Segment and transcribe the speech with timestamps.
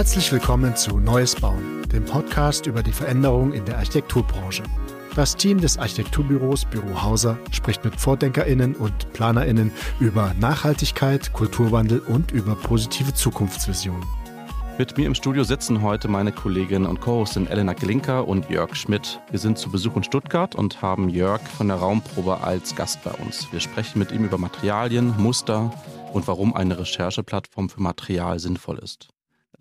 [0.00, 4.62] Herzlich willkommen zu Neues Bauen, dem Podcast über die Veränderung in der Architekturbranche.
[5.14, 9.70] Das Team des Architekturbüros Büro Hauser spricht mit VordenkerInnen und PlanerInnen
[10.00, 14.02] über Nachhaltigkeit, Kulturwandel und über positive Zukunftsvisionen.
[14.78, 19.20] Mit mir im Studio sitzen heute meine Kollegin und Co-Hostin Elena Glinker und Jörg Schmidt.
[19.28, 23.10] Wir sind zu Besuch in Stuttgart und haben Jörg von der Raumprobe als Gast bei
[23.10, 23.52] uns.
[23.52, 25.70] Wir sprechen mit ihm über Materialien, Muster
[26.14, 29.10] und warum eine Rechercheplattform für Material sinnvoll ist.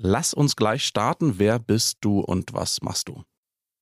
[0.02, 1.40] Lass uns gleich starten.
[1.40, 3.22] Wer bist du und was machst du?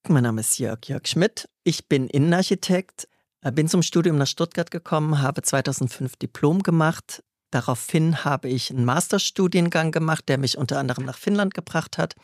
[0.07, 1.47] Mein Name ist Jörg Jörg Schmidt.
[1.63, 3.07] Ich bin Innenarchitekt,
[3.41, 7.23] äh, bin zum Studium nach Stuttgart gekommen, habe 2005 Diplom gemacht.
[7.51, 12.15] Daraufhin habe ich einen Masterstudiengang gemacht, der mich unter anderem nach Finnland gebracht hat.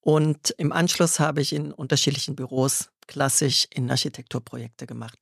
[0.00, 5.18] Und im Anschluss habe ich in unterschiedlichen Büros klassisch Innenarchitekturprojekte gemacht.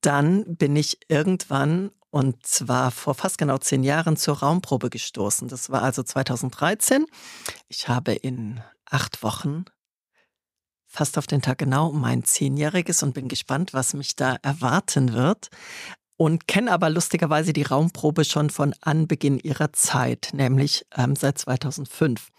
[0.00, 5.48] Dann bin ich irgendwann und zwar vor fast genau zehn Jahren zur Raumprobe gestoßen.
[5.48, 7.04] Das war also 2013.
[7.68, 9.66] Ich habe in acht Wochen,
[10.86, 15.50] fast auf den Tag genau, mein Zehnjähriges und bin gespannt, was mich da erwarten wird.
[16.16, 22.30] Und kenne aber lustigerweise die Raumprobe schon von Anbeginn ihrer Zeit, nämlich ähm, seit 2005.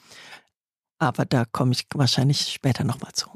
[0.98, 3.30] Aber da komme ich wahrscheinlich später nochmal zu.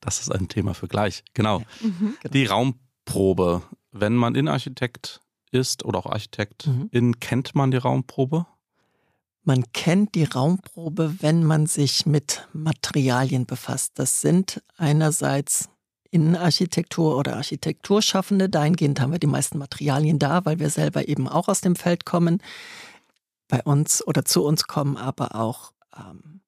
[0.00, 1.24] Das ist ein Thema für gleich.
[1.34, 1.62] Genau.
[1.80, 2.16] Mhm.
[2.32, 2.91] Die Raumprobe.
[3.92, 7.20] Wenn man Innenarchitekt ist oder auch Architektin, mhm.
[7.20, 8.46] kennt man die Raumprobe?
[9.44, 13.92] Man kennt die Raumprobe, wenn man sich mit Materialien befasst.
[13.96, 15.68] Das sind einerseits
[16.10, 18.48] Innenarchitektur oder Architekturschaffende.
[18.48, 22.04] Dahingehend haben wir die meisten Materialien da, weil wir selber eben auch aus dem Feld
[22.04, 22.40] kommen.
[23.48, 26.40] Bei uns oder zu uns kommen aber auch ähm,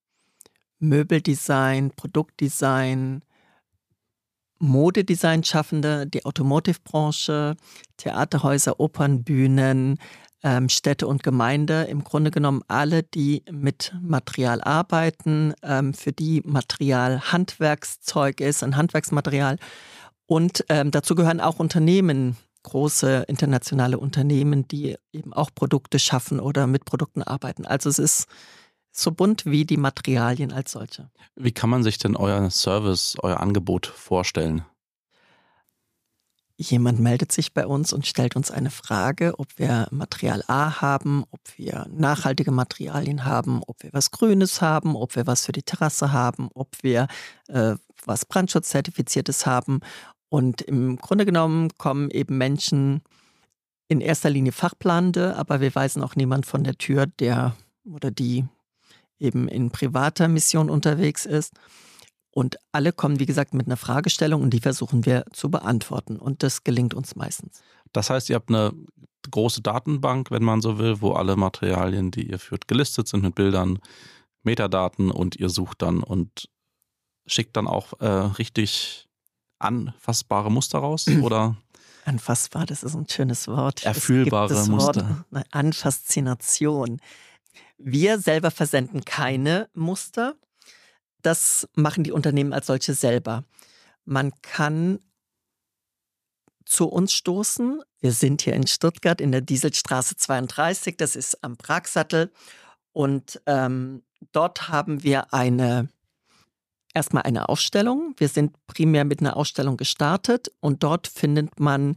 [0.79, 3.23] Möbeldesign, Produktdesign,
[4.65, 7.57] Modedesign-Schaffende, die Automotive-Branche,
[7.97, 9.99] Theaterhäuser, Opernbühnen,
[10.43, 16.43] ähm, Städte und Gemeinde, im Grunde genommen alle, die mit Material arbeiten, ähm, für die
[16.45, 19.59] Material Handwerkszeug ist, ein Handwerksmaterial.
[20.27, 26.67] Und ähm, dazu gehören auch Unternehmen, große internationale Unternehmen, die eben auch Produkte schaffen oder
[26.67, 27.67] mit Produkten arbeiten.
[27.67, 28.27] Also es ist
[28.97, 31.11] so bunt wie die Materialien als solche.
[31.37, 34.65] Wie kann man sich denn euer Service, euer Angebot vorstellen?
[36.57, 41.25] Jemand meldet sich bei uns und stellt uns eine Frage, ob wir Material A haben,
[41.33, 45.65] ob wir nachhaltige Materialien haben, ob wir was Grünes haben, ob wir was für die
[45.65, 47.09] Terrasse haben, ob wir
[47.49, 49.81] äh, was Brandschutzzertifiziertes haben.
[50.29, 53.03] Und im Grunde genommen kommen eben Menschen
[53.89, 58.45] in erster Linie Fachplanende, aber wir weisen auch niemand von der Tür, der oder die
[59.19, 61.53] eben in privater Mission unterwegs ist.
[62.31, 66.17] Und alle kommen, wie gesagt, mit einer Fragestellung und die versuchen wir zu beantworten.
[66.17, 67.63] Und das gelingt uns meistens.
[67.93, 68.73] Das heißt, ihr habt eine
[69.31, 73.37] große Datenbank, wenn man so will, wo alle Materialien, die ihr führt, gelistet sind mit
[73.37, 73.79] Bildern,
[74.43, 76.49] Metadaten und ihr sucht dann und
[77.27, 79.09] schickt dann auch äh, richtig
[79.59, 81.57] anfassbare Muster raus, oder?
[82.05, 83.85] Anfassbar, das ist ein schönes Wort.
[83.85, 85.25] Erfühlbare Muster.
[85.31, 87.01] Wort, Anfaszination.
[87.87, 90.37] Wir selber versenden keine Muster.
[91.21, 93.45] Das machen die Unternehmen als solche selber.
[94.07, 95.01] Man kann
[96.65, 97.83] zu uns stoßen.
[98.01, 102.33] Wir sind hier in Stuttgart in der Dieselstraße 32, das ist am Pragsattel.
[102.93, 104.03] Und ähm,
[104.33, 105.91] dort haben wir eine
[106.95, 108.15] erstmal eine Ausstellung.
[108.17, 111.97] Wir sind primär mit einer Ausstellung gestartet und dort findet man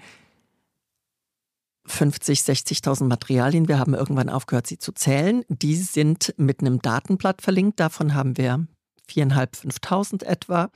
[1.88, 3.68] 50, 60.000 Materialien.
[3.68, 5.44] Wir haben irgendwann aufgehört, sie zu zählen.
[5.50, 7.80] Die sind mit einem Datenblatt verlinkt.
[7.80, 8.68] Davon haben wir
[9.09, 10.70] 4.500, 5.000 etwa.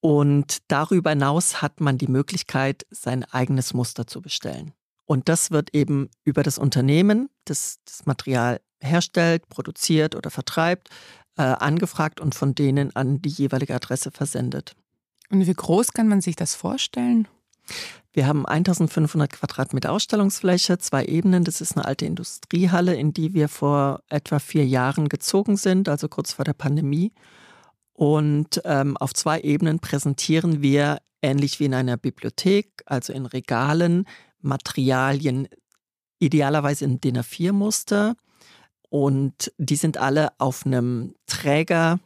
[0.00, 4.72] Und darüber hinaus hat man die Möglichkeit, sein eigenes Muster zu bestellen.
[5.06, 10.88] Und das wird eben über das Unternehmen, das das Material herstellt, produziert oder vertreibt,
[11.36, 14.74] äh, angefragt und von denen an die jeweilige Adresse versendet.
[15.30, 17.28] Und wie groß kann man sich das vorstellen?
[18.12, 21.44] Wir haben 1500 Quadratmeter Ausstellungsfläche, zwei Ebenen.
[21.44, 26.08] Das ist eine alte Industriehalle, in die wir vor etwa vier Jahren gezogen sind, also
[26.08, 27.12] kurz vor der Pandemie.
[27.94, 34.06] Und ähm, auf zwei Ebenen präsentieren wir, ähnlich wie in einer Bibliothek, also in Regalen,
[34.40, 35.48] Materialien,
[36.18, 38.16] idealerweise in DIN A4-Muster.
[38.90, 41.98] Und die sind alle auf einem Träger,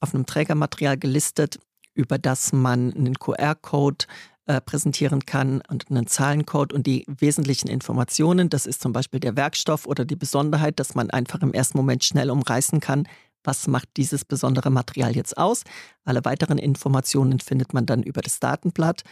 [0.00, 1.58] auf einem Trägermaterial gelistet,
[1.94, 4.06] über das man einen QR-Code
[4.50, 8.48] äh, präsentieren kann und einen Zahlencode und die wesentlichen Informationen.
[8.48, 12.02] Das ist zum Beispiel der Werkstoff oder die Besonderheit, dass man einfach im ersten Moment
[12.02, 13.06] schnell umreißen kann,
[13.44, 15.62] was macht dieses besondere Material jetzt aus.
[16.04, 19.02] Alle weiteren Informationen findet man dann über das Datenblatt.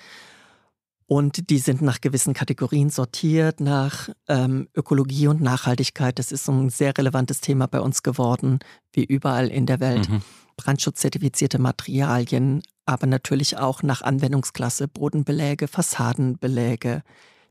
[1.10, 6.18] Und die sind nach gewissen Kategorien sortiert, nach ähm, Ökologie und Nachhaltigkeit.
[6.18, 8.58] Das ist ein sehr relevantes Thema bei uns geworden,
[8.92, 10.10] wie überall in der Welt.
[10.10, 10.20] Mhm.
[10.58, 17.02] Brandschutzzertifizierte Materialien, aber natürlich auch nach Anwendungsklasse, Bodenbeläge, Fassadenbeläge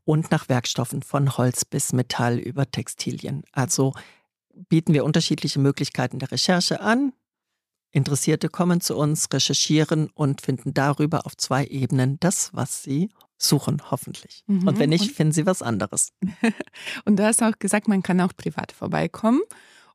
[0.04, 3.42] und nach Werkstoffen von Holz bis Metall über Textilien.
[3.50, 3.92] Also
[4.68, 7.12] bieten wir unterschiedliche Möglichkeiten der Recherche an.
[7.90, 13.08] Interessierte kommen zu uns, recherchieren und finden darüber auf zwei Ebenen das, was sie
[13.38, 14.42] suchen, hoffentlich.
[14.46, 14.68] Mhm.
[14.68, 16.12] Und wenn nicht, finden sie was anderes.
[17.04, 19.40] und du hast auch gesagt, man kann auch privat vorbeikommen.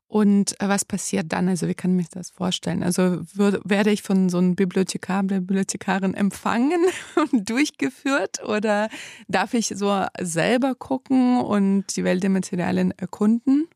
[0.06, 1.48] Und äh, was passiert dann?
[1.48, 2.82] Also wie kann ich mir das vorstellen?
[2.82, 6.80] Also würde, werde ich von so einem Bibliothekar, Bibliothekarin empfangen
[7.32, 8.88] und durchgeführt oder
[9.28, 13.66] darf ich so selber gucken und die Welt der Materialien erkunden?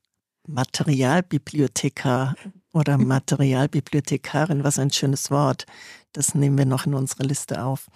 [0.46, 2.34] Materialbibliothekar
[2.72, 5.66] oder Materialbibliothekarin, was ein schönes Wort.
[6.12, 7.88] Das nehmen wir noch in unsere Liste auf.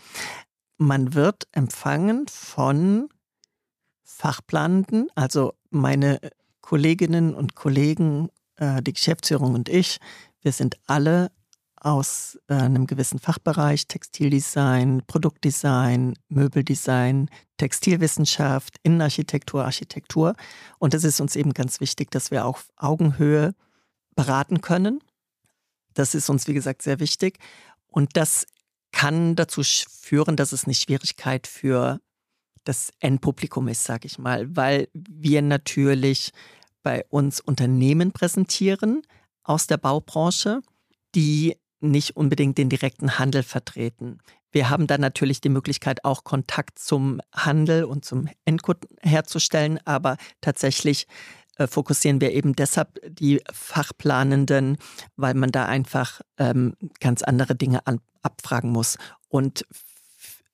[0.82, 3.08] Man wird empfangen von
[4.02, 6.18] Fachplanenden, also meine
[6.60, 9.98] Kolleginnen und Kollegen, äh, die Geschäftsführung und ich.
[10.40, 11.30] Wir sind alle
[11.76, 20.34] aus äh, einem gewissen Fachbereich, Textildesign, Produktdesign, Möbeldesign, Textilwissenschaft, Innenarchitektur, Architektur.
[20.80, 23.54] Und es ist uns eben ganz wichtig, dass wir auf Augenhöhe
[24.16, 24.98] beraten können.
[25.94, 27.38] Das ist uns, wie gesagt, sehr wichtig.
[27.86, 28.46] Und das
[29.02, 32.00] kann dazu führen, dass es eine Schwierigkeit für
[32.62, 36.30] das Endpublikum ist, sage ich mal, weil wir natürlich
[36.84, 39.02] bei uns Unternehmen präsentieren
[39.42, 40.60] aus der Baubranche,
[41.16, 44.20] die nicht unbedingt den direkten Handel vertreten.
[44.52, 50.16] Wir haben dann natürlich die Möglichkeit, auch Kontakt zum Handel und zum Endkunden herzustellen, aber
[50.40, 51.08] tatsächlich
[51.56, 54.78] äh, fokussieren wir eben deshalb die Fachplanenden,
[55.16, 58.98] weil man da einfach ähm, ganz andere Dinge an, abfragen muss.
[59.28, 59.66] Und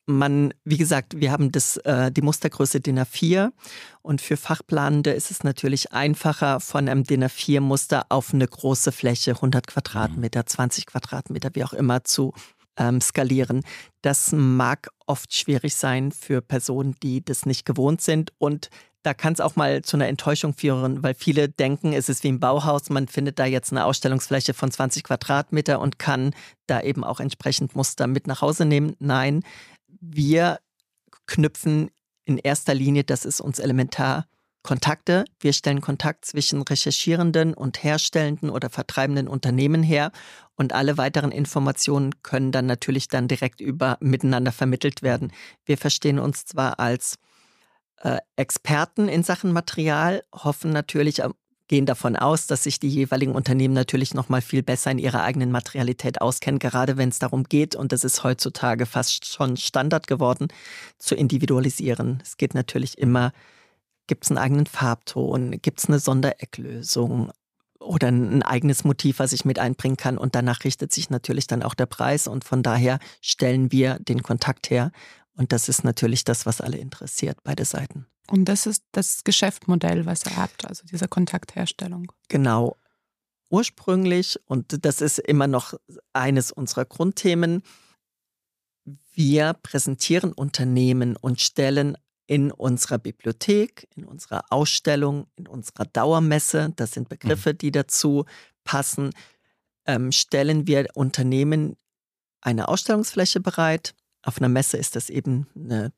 [0.08, 3.52] man, wie gesagt, wir haben das, äh, die Mustergröße DIN A4
[4.00, 9.32] und für Fachplanende ist es natürlich einfacher, von einem DIN A4-Muster auf eine große Fläche,
[9.32, 12.32] 100 Quadratmeter, 20 Quadratmeter, wie auch immer, zu
[12.78, 13.62] ähm, skalieren.
[14.00, 18.70] Das mag oft schwierig sein für Personen, die das nicht gewohnt sind und
[19.02, 22.28] da kann es auch mal zu einer Enttäuschung führen, weil viele denken, es ist wie
[22.28, 26.34] im Bauhaus, man findet da jetzt eine Ausstellungsfläche von 20 Quadratmeter und kann
[26.66, 28.96] da eben auch entsprechend Muster mit nach Hause nehmen.
[28.98, 29.42] Nein,
[30.00, 30.58] wir
[31.26, 31.90] knüpfen
[32.24, 34.26] in erster Linie, das ist uns elementar,
[34.62, 35.24] Kontakte.
[35.40, 40.10] Wir stellen Kontakt zwischen recherchierenden und herstellenden oder vertreibenden Unternehmen her
[40.56, 45.32] und alle weiteren Informationen können dann natürlich dann direkt über miteinander vermittelt werden.
[45.64, 47.18] Wir verstehen uns zwar als
[48.36, 51.20] Experten in Sachen Material, hoffen natürlich,
[51.68, 55.22] gehen davon aus, dass sich die jeweiligen Unternehmen natürlich noch mal viel besser in ihrer
[55.22, 60.06] eigenen Materialität auskennen, gerade wenn es darum geht, und das ist heutzutage fast schon Standard
[60.06, 60.48] geworden,
[60.98, 62.20] zu individualisieren.
[62.22, 63.32] Es geht natürlich immer,
[64.06, 67.30] gibt es einen eigenen Farbton, gibt es eine Sonderecklösung
[67.80, 71.62] oder ein eigenes Motiv, was ich mit einbringen kann und danach richtet sich natürlich dann
[71.62, 74.90] auch der Preis und von daher stellen wir den Kontakt her
[75.38, 78.06] und das ist natürlich das, was alle interessiert, beide Seiten.
[78.28, 82.12] Und das ist das Geschäftsmodell, was ihr habt, also diese Kontaktherstellung.
[82.28, 82.76] Genau.
[83.48, 85.74] Ursprünglich, und das ist immer noch
[86.12, 87.62] eines unserer Grundthemen,
[89.12, 96.92] wir präsentieren Unternehmen und stellen in unserer Bibliothek, in unserer Ausstellung, in unserer Dauermesse, das
[96.92, 98.26] sind Begriffe, die dazu
[98.64, 99.10] passen,
[99.86, 101.76] ähm, stellen wir Unternehmen
[102.40, 103.94] eine Ausstellungsfläche bereit.
[104.28, 105.90] Auf einer Messe ist das eben eine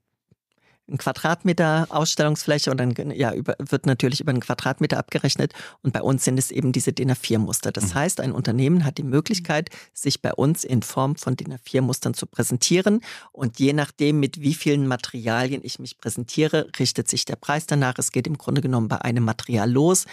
[0.88, 5.52] ein Quadratmeter Ausstellungsfläche und dann ja, über, wird natürlich über einen Quadratmeter abgerechnet.
[5.82, 7.72] Und bei uns sind es eben diese DIN A4-Muster.
[7.72, 7.94] Das mhm.
[7.94, 12.26] heißt, ein Unternehmen hat die Möglichkeit, sich bei uns in Form von DIN A4-Mustern zu
[12.26, 13.02] präsentieren.
[13.32, 17.94] Und je nachdem, mit wie vielen Materialien ich mich präsentiere, richtet sich der Preis danach.
[17.98, 20.06] Es geht im Grunde genommen bei einem Material los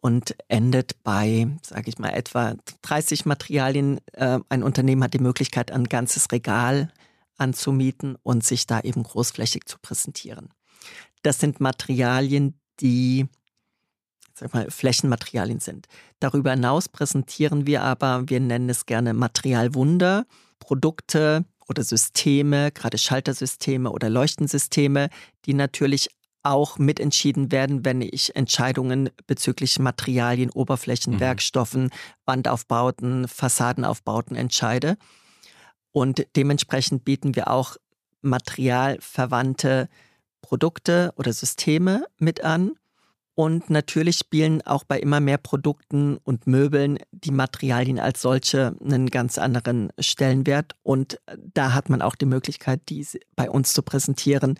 [0.00, 4.00] und endet bei, sage ich mal, etwa 30 Materialien.
[4.12, 6.92] Äh, ein Unternehmen hat die Möglichkeit, ein ganzes Regal
[7.36, 10.50] anzumieten und sich da eben großflächig zu präsentieren.
[11.22, 13.26] Das sind Materialien, die
[14.34, 15.86] sag mal, Flächenmaterialien sind.
[16.20, 20.26] Darüber hinaus präsentieren wir aber, wir nennen es gerne Materialwunder,
[20.58, 25.08] Produkte oder Systeme, gerade Schaltersysteme oder Leuchtensysteme,
[25.46, 26.10] die natürlich
[26.42, 31.20] auch mitentschieden werden, wenn ich Entscheidungen bezüglich Materialien, Oberflächen, mhm.
[31.20, 31.90] Werkstoffen,
[32.26, 34.98] Wandaufbauten, Fassadenaufbauten entscheide.
[35.94, 37.76] Und dementsprechend bieten wir auch
[38.20, 39.88] materialverwandte
[40.42, 42.72] Produkte oder Systeme mit an.
[43.36, 49.08] Und natürlich spielen auch bei immer mehr Produkten und Möbeln die Materialien als solche einen
[49.08, 50.72] ganz anderen Stellenwert.
[50.82, 51.20] Und
[51.54, 54.58] da hat man auch die Möglichkeit, dies bei uns zu präsentieren.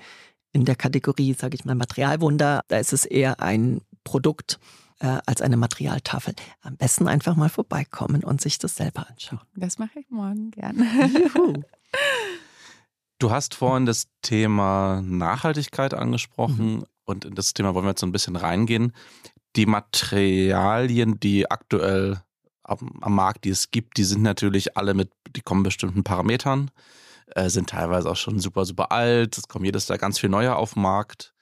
[0.52, 4.60] In der Kategorie, sage ich mal, Materialwunder, da ist es eher ein Produkt
[5.00, 6.34] äh, als eine Materialtafel.
[6.62, 9.40] Am besten einfach mal vorbeikommen und sich das selber anschauen.
[9.54, 10.86] Das mache ich morgen gerne.
[13.20, 16.78] Du hast vorhin das Thema Nachhaltigkeit angesprochen.
[16.78, 18.92] Mhm und in das Thema wollen wir jetzt so ein bisschen reingehen.
[19.56, 22.20] Die Materialien, die aktuell
[22.62, 26.70] am, am Markt, die es gibt, die sind natürlich alle mit, die kommen bestimmten Parametern,
[27.26, 29.36] äh, sind teilweise auch schon super, super alt.
[29.36, 31.33] Es kommt jedes Jahr ganz viel neuer auf den Markt.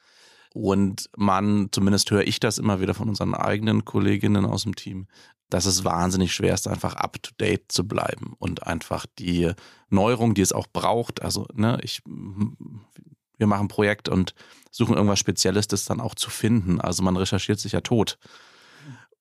[0.55, 5.07] Und man, zumindest höre ich das immer wieder von unseren eigenen Kolleginnen aus dem Team,
[5.49, 9.53] dass es wahnsinnig schwer ist, einfach up to date zu bleiben und einfach die
[9.89, 11.23] Neuerung, die es auch braucht.
[11.23, 14.35] Also, ne, ich, wir machen ein Projekt und
[14.71, 16.81] suchen irgendwas Spezielles, das dann auch zu finden.
[16.81, 18.19] Also man recherchiert sich ja tot.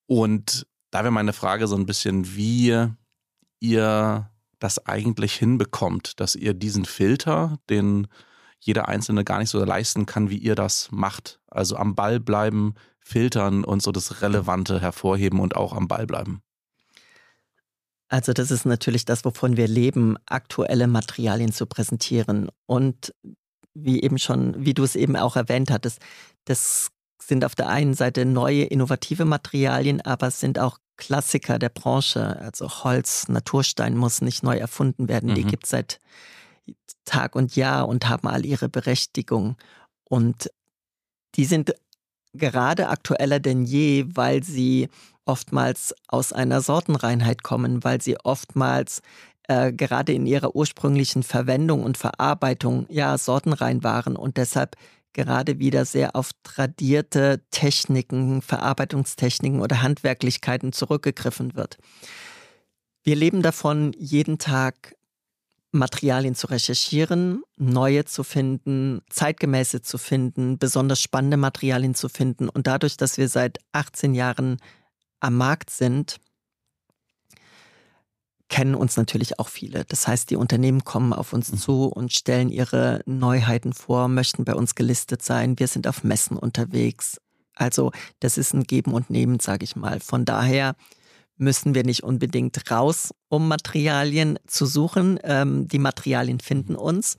[0.07, 2.87] Und da wäre meine Frage so ein bisschen, wie
[3.59, 8.07] ihr das eigentlich hinbekommt, dass ihr diesen Filter, den
[8.61, 11.41] jeder Einzelne gar nicht so leisten kann, wie ihr das macht.
[11.47, 16.41] Also am Ball bleiben, filtern und so das Relevante hervorheben und auch am Ball bleiben.
[18.07, 22.49] Also das ist natürlich das, wovon wir leben, aktuelle Materialien zu präsentieren.
[22.67, 23.13] Und
[23.73, 25.99] wie eben schon, wie du es eben auch erwähnt hattest,
[26.45, 31.69] das sind auf der einen Seite neue, innovative Materialien, aber es sind auch Klassiker der
[31.69, 32.37] Branche.
[32.39, 35.31] Also Holz, Naturstein muss nicht neu erfunden werden.
[35.31, 35.35] Mhm.
[35.35, 35.99] Die gibt es seit
[37.05, 39.57] Tag und Jahr und haben all ihre Berechtigung.
[40.09, 40.49] Und
[41.35, 41.73] die sind
[42.33, 44.89] gerade aktueller denn je, weil sie
[45.25, 49.01] oftmals aus einer Sortenreinheit kommen, weil sie oftmals
[49.47, 54.75] äh, gerade in ihrer ursprünglichen Verwendung und Verarbeitung ja sortenrein waren und deshalb
[55.13, 61.77] gerade wieder sehr auf tradierte Techniken, Verarbeitungstechniken oder Handwerklichkeiten zurückgegriffen wird.
[63.03, 64.95] Wir leben davon, jeden Tag
[65.71, 72.49] Materialien zu recherchieren, neue zu finden, zeitgemäße zu finden, besonders spannende Materialien zu finden.
[72.49, 74.57] Und dadurch, dass wir seit 18 Jahren
[75.21, 76.19] am Markt sind,
[78.49, 79.85] kennen uns natürlich auch viele.
[79.85, 81.57] Das heißt, die Unternehmen kommen auf uns mhm.
[81.57, 85.57] zu und stellen ihre Neuheiten vor, möchten bei uns gelistet sein.
[85.57, 87.21] Wir sind auf Messen unterwegs.
[87.55, 90.01] Also das ist ein Geben und Nehmen, sage ich mal.
[90.01, 90.75] Von daher
[91.41, 95.19] müssen wir nicht unbedingt raus, um Materialien zu suchen.
[95.23, 97.17] Ähm, die Materialien finden uns.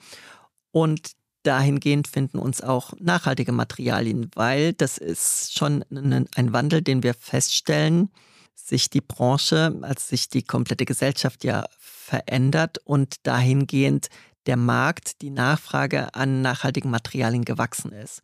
[0.70, 1.12] Und
[1.42, 8.10] dahingehend finden uns auch nachhaltige Materialien, weil das ist schon ein Wandel, den wir feststellen
[8.54, 14.08] sich die Branche, als sich die komplette Gesellschaft ja verändert und dahingehend
[14.46, 18.22] der Markt, die Nachfrage an nachhaltigen Materialien gewachsen ist.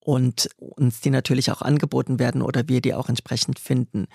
[0.00, 4.06] Und uns die natürlich auch angeboten werden oder wir die auch entsprechend finden.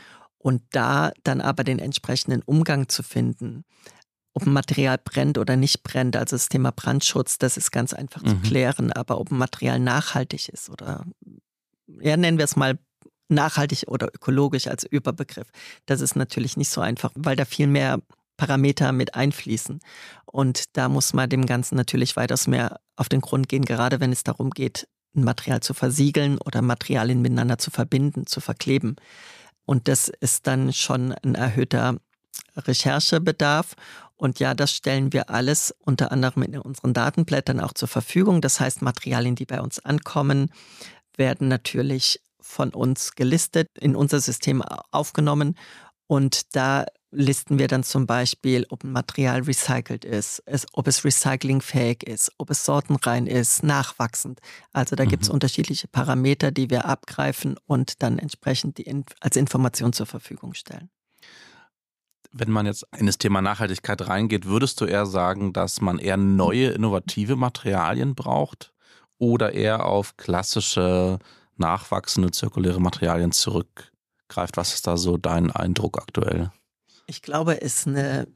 [0.44, 3.64] Und da dann aber den entsprechenden Umgang zu finden,
[4.34, 8.22] ob ein Material brennt oder nicht brennt, also das Thema Brandschutz, das ist ganz einfach
[8.24, 8.28] mhm.
[8.28, 11.06] zu klären, aber ob ein Material nachhaltig ist oder
[11.88, 12.78] ja, nennen wir es mal
[13.30, 15.48] nachhaltig oder ökologisch als Überbegriff.
[15.86, 18.02] Das ist natürlich nicht so einfach, weil da viel mehr
[18.36, 19.80] Parameter mit einfließen.
[20.26, 24.12] Und da muss man dem Ganzen natürlich weitaus mehr auf den Grund gehen, gerade wenn
[24.12, 28.98] es darum geht, ein Material zu versiegeln oder Materialien miteinander zu verbinden, zu verkleben.
[29.66, 31.98] Und das ist dann schon ein erhöhter
[32.56, 33.76] Recherchebedarf.
[34.16, 38.42] Und ja, das stellen wir alles unter anderem in unseren Datenblättern auch zur Verfügung.
[38.42, 40.52] Das heißt, Materialien, die bei uns ankommen,
[41.18, 45.56] werden natürlich von uns gelistet, in unser System aufgenommen
[46.08, 51.06] und da listen wir dann zum Beispiel, ob ein Material recycelt ist, es, ob es
[51.06, 54.40] recyclingfähig ist, ob es sortenrein ist, nachwachsend.
[54.72, 55.10] Also da mhm.
[55.10, 60.54] gibt es unterschiedliche Parameter, die wir abgreifen und dann entsprechend die, als Information zur Verfügung
[60.54, 60.90] stellen.
[62.32, 66.18] Wenn man jetzt in das Thema Nachhaltigkeit reingeht, würdest du eher sagen, dass man eher
[66.18, 68.74] neue, innovative Materialien braucht
[69.20, 71.20] oder eher auf klassische
[71.58, 74.58] nachwachsende zirkuläre Materialien zurückgreift.
[74.58, 76.52] Was ist da so dein Eindruck aktuell?
[77.06, 78.28] Ich glaube, es ist eine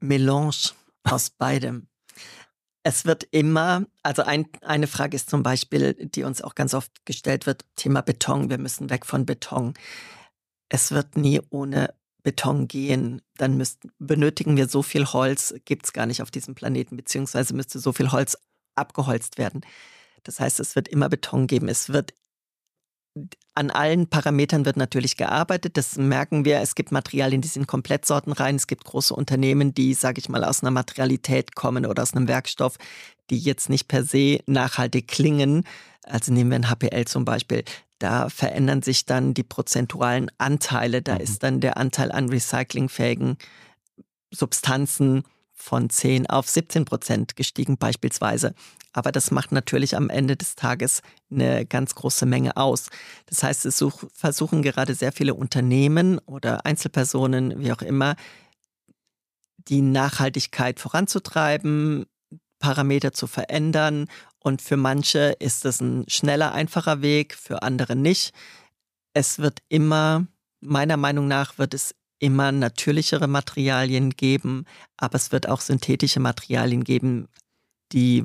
[0.00, 0.72] Melange
[1.04, 1.88] aus beidem.
[2.82, 7.04] Es wird immer, also ein, eine Frage ist zum Beispiel, die uns auch ganz oft
[7.04, 8.50] gestellt wird, Thema Beton.
[8.50, 9.74] Wir müssen weg von Beton.
[10.68, 13.22] Es wird nie ohne Beton gehen.
[13.36, 17.54] Dann müssten, benötigen wir so viel Holz, gibt es gar nicht auf diesem Planeten, beziehungsweise
[17.54, 18.38] müsste so viel Holz
[18.74, 19.62] abgeholzt werden.
[20.22, 21.68] Das heißt, es wird immer Beton geben.
[21.68, 22.14] Es wird
[23.54, 25.76] an allen Parametern wird natürlich gearbeitet.
[25.76, 26.60] Das merken wir.
[26.60, 28.54] Es gibt Materialien, die sind komplett sortenrein.
[28.54, 32.28] Es gibt große Unternehmen, die, sage ich mal, aus einer Materialität kommen oder aus einem
[32.28, 32.76] Werkstoff,
[33.30, 35.64] die jetzt nicht per se nachhaltig klingen.
[36.04, 37.64] Also nehmen wir ein HPL zum Beispiel.
[37.98, 41.02] da verändern sich dann die prozentualen Anteile.
[41.02, 41.20] Da mhm.
[41.20, 43.38] ist dann der Anteil an recyclingfähigen
[44.30, 45.24] Substanzen
[45.58, 48.54] von 10 auf 17 Prozent gestiegen beispielsweise.
[48.92, 52.88] Aber das macht natürlich am Ende des Tages eine ganz große Menge aus.
[53.26, 58.16] Das heißt, es such, versuchen gerade sehr viele Unternehmen oder Einzelpersonen, wie auch immer,
[59.56, 62.06] die Nachhaltigkeit voranzutreiben,
[62.58, 64.06] Parameter zu verändern.
[64.38, 68.32] Und für manche ist es ein schneller, einfacher Weg, für andere nicht.
[69.12, 70.26] Es wird immer,
[70.60, 74.64] meiner Meinung nach, wird es immer natürlichere Materialien geben,
[74.96, 77.28] aber es wird auch synthetische Materialien geben,
[77.92, 78.24] die,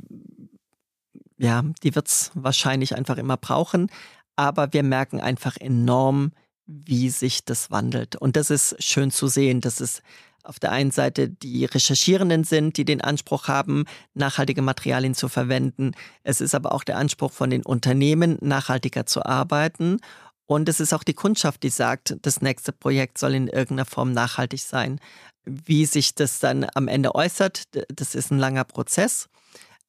[1.38, 3.89] ja, die wird es wahrscheinlich einfach immer brauchen.
[4.35, 6.31] Aber wir merken einfach enorm,
[6.65, 8.15] wie sich das wandelt.
[8.15, 10.01] Und das ist schön zu sehen, dass es
[10.43, 15.91] auf der einen Seite die Recherchierenden sind, die den Anspruch haben, nachhaltige Materialien zu verwenden.
[16.23, 20.00] Es ist aber auch der Anspruch von den Unternehmen, nachhaltiger zu arbeiten.
[20.45, 24.12] Und es ist auch die Kundschaft, die sagt, das nächste Projekt soll in irgendeiner Form
[24.12, 25.00] nachhaltig sein.
[25.45, 29.29] Wie sich das dann am Ende äußert, das ist ein langer Prozess.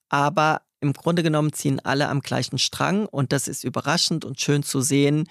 [0.08, 4.62] Aber im Grunde genommen ziehen alle am gleichen Strang und das ist überraschend und schön
[4.62, 5.26] zu sehen,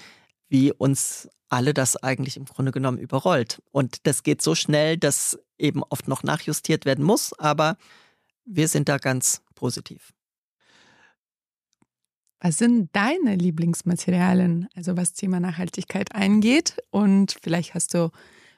[0.49, 3.61] wie uns alle das eigentlich im Grunde genommen überrollt.
[3.71, 7.77] Und das geht so schnell, dass eben oft noch nachjustiert werden muss, aber
[8.45, 10.13] wir sind da ganz positiv.
[12.43, 16.75] Was sind deine Lieblingsmaterialien, also was Thema Nachhaltigkeit eingeht?
[16.91, 18.11] Und vielleicht hast du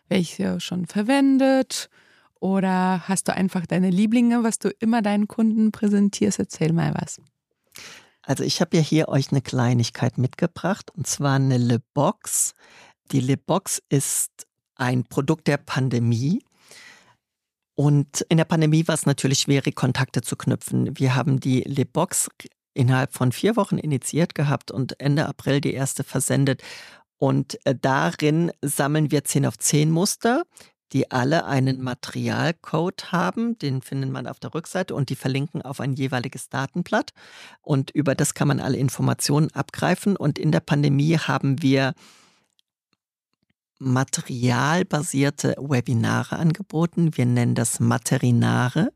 [0.09, 1.91] welche schon verwendet
[2.39, 6.39] oder hast du einfach deine Lieblinge, was du immer deinen Kunden präsentierst?
[6.39, 7.21] Erzähl mal was.
[8.23, 12.55] Also ich habe ja hier euch eine Kleinigkeit mitgebracht und zwar eine Le Box.
[13.11, 16.43] Die Le Box ist ein Produkt der Pandemie.
[17.75, 20.97] Und in der Pandemie war es natürlich schwer, Kontakte zu knüpfen.
[20.97, 22.29] Wir haben die Le Box
[22.75, 26.61] innerhalb von vier Wochen initiiert gehabt und Ende April die erste versendet.
[27.17, 30.43] Und äh, darin sammeln wir 10 auf 10 Muster,
[30.91, 35.79] die alle einen Materialcode haben, den findet man auf der Rückseite und die verlinken auf
[35.79, 37.11] ein jeweiliges Datenblatt.
[37.61, 40.15] Und über das kann man alle Informationen abgreifen.
[40.15, 41.93] Und in der Pandemie haben wir
[43.79, 47.17] materialbasierte Webinare angeboten.
[47.17, 48.91] Wir nennen das Materinare.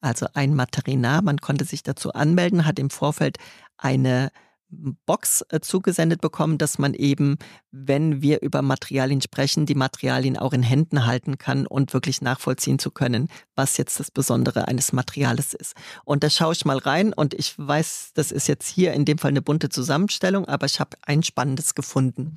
[0.00, 1.22] Also ein Materinar.
[1.22, 3.38] Man konnte sich dazu anmelden, hat im Vorfeld
[3.76, 4.30] eine
[4.68, 7.36] Box äh, zugesendet bekommen, dass man eben,
[7.70, 12.78] wenn wir über Materialien sprechen, die Materialien auch in Händen halten kann und wirklich nachvollziehen
[12.78, 15.74] zu können, was jetzt das Besondere eines Materials ist.
[16.04, 19.18] Und da schaue ich mal rein und ich weiß, das ist jetzt hier in dem
[19.18, 22.36] Fall eine bunte Zusammenstellung, aber ich habe ein spannendes gefunden,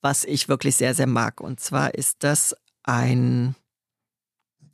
[0.00, 1.40] was ich wirklich sehr, sehr mag.
[1.40, 3.54] Und zwar ist das ein,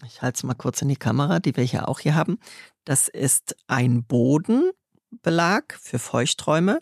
[0.06, 2.38] ich halte es mal kurz in die Kamera, die wir hier auch hier haben.
[2.84, 6.80] Das ist ein Bodenbelag für Feuchträume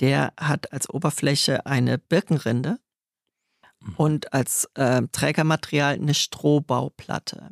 [0.00, 2.78] der hat als Oberfläche eine Birkenrinde
[3.80, 3.94] mhm.
[3.96, 7.50] und als äh, Trägermaterial eine Strohbauplatte.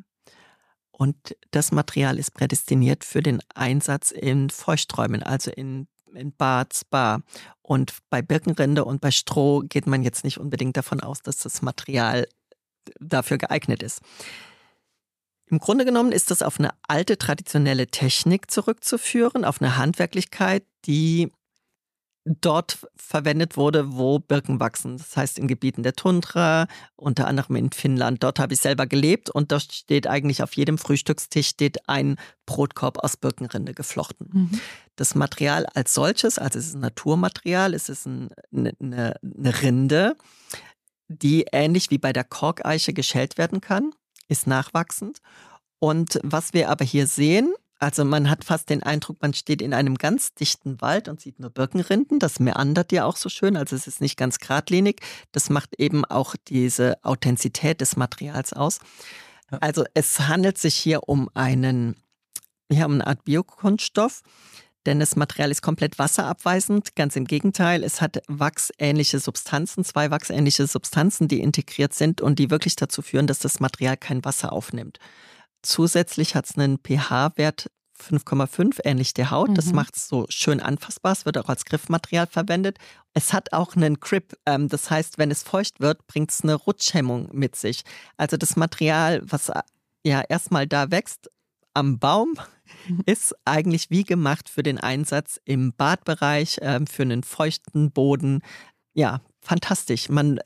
[0.90, 7.20] Und das Material ist prädestiniert für den Einsatz in Feuchträumen, also in, in Bad, Spa.
[7.62, 11.62] Und bei Birkenrinde und bei Stroh geht man jetzt nicht unbedingt davon aus, dass das
[11.62, 12.28] Material
[13.00, 14.02] dafür geeignet ist.
[15.50, 21.30] Im Grunde genommen ist das auf eine alte traditionelle Technik zurückzuführen, auf eine Handwerklichkeit, die
[22.24, 24.96] dort verwendet wurde, wo Birken wachsen.
[24.96, 28.22] Das heißt in Gebieten der Tundra, unter anderem in Finnland.
[28.22, 32.98] Dort habe ich selber gelebt und dort steht eigentlich auf jedem Frühstückstisch steht ein Brotkorb
[32.98, 34.30] aus Birkenrinde geflochten.
[34.32, 34.60] Mhm.
[34.96, 40.16] Das Material als solches, also es ist ein Naturmaterial, es ist ein, eine, eine Rinde,
[41.08, 43.92] die ähnlich wie bei der Korkeiche geschält werden kann,
[44.28, 45.18] ist nachwachsend.
[45.78, 49.74] Und was wir aber hier sehen, also man hat fast den Eindruck, man steht in
[49.74, 52.18] einem ganz dichten Wald und sieht nur Birkenrinden.
[52.18, 55.02] Das meandert ja auch so schön, also es ist nicht ganz geradlinig.
[55.32, 58.78] Das macht eben auch diese Authentizität des Materials aus.
[59.60, 61.96] Also es handelt sich hier um einen,
[62.70, 64.22] ja, um eine Art Biokunststoff,
[64.86, 66.94] denn das Material ist komplett wasserabweisend.
[66.94, 72.50] Ganz im Gegenteil, es hat wachsähnliche Substanzen, zwei wachsähnliche Substanzen, die integriert sind und die
[72.50, 74.98] wirklich dazu führen, dass das Material kein Wasser aufnimmt.
[75.62, 77.70] Zusätzlich hat es einen pH-Wert
[78.00, 79.50] 5,5, ähnlich der Haut.
[79.50, 79.54] Mhm.
[79.54, 81.12] Das macht es so schön anfassbar.
[81.12, 82.78] Es wird auch als Griffmaterial verwendet.
[83.14, 84.36] Es hat auch einen Grip.
[84.46, 87.82] Ähm, das heißt, wenn es feucht wird, bringt es eine Rutschhemmung mit sich.
[88.16, 89.62] Also das Material, was äh,
[90.04, 91.30] ja erstmal da wächst
[91.74, 92.34] am Baum,
[93.06, 98.42] ist eigentlich wie gemacht für den Einsatz im Badbereich, ähm, für einen feuchten Boden.
[98.94, 100.08] Ja, fantastisch.
[100.08, 100.40] Man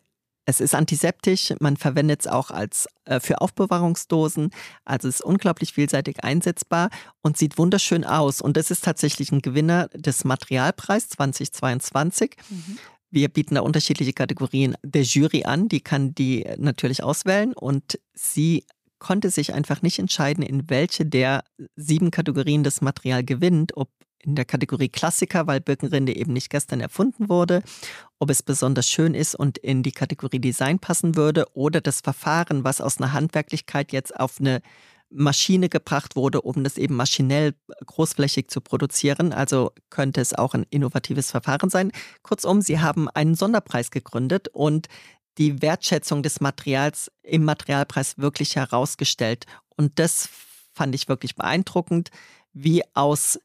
[0.49, 4.49] es ist antiseptisch, man verwendet es auch als äh, für Aufbewahrungsdosen,
[4.87, 6.89] also ist unglaublich vielseitig einsetzbar
[7.21, 8.41] und sieht wunderschön aus.
[8.41, 12.37] Und das ist tatsächlich ein Gewinner des Materialpreis 2022.
[12.49, 12.79] Mhm.
[13.11, 18.65] wir bieten da unterschiedliche Kategorien der Jury an, die kann die natürlich auswählen und sie
[18.99, 21.45] konnte sich einfach nicht entscheiden, in welche der
[21.77, 23.89] sieben Kategorien das Material gewinnt, ob
[24.21, 27.63] in der Kategorie Klassiker, weil Birkenrinde eben nicht gestern erfunden wurde,
[28.19, 32.65] ob es besonders schön ist und in die Kategorie Design passen würde oder das Verfahren,
[32.65, 34.61] was aus einer Handwerklichkeit jetzt auf eine
[35.11, 37.55] Maschine gebracht wurde, um das eben maschinell
[37.87, 39.33] großflächig zu produzieren.
[39.33, 41.93] Also könnte es auch ein innovatives Verfahren sein.
[42.23, 44.89] Kurzum, sie haben einen Sonderpreis gegründet und
[45.39, 49.47] die Wertschätzung des Materials im Materialpreis wirklich herausgestellt.
[49.77, 50.29] Und das
[50.73, 52.11] fand ich wirklich beeindruckend,
[52.53, 53.39] wie aus,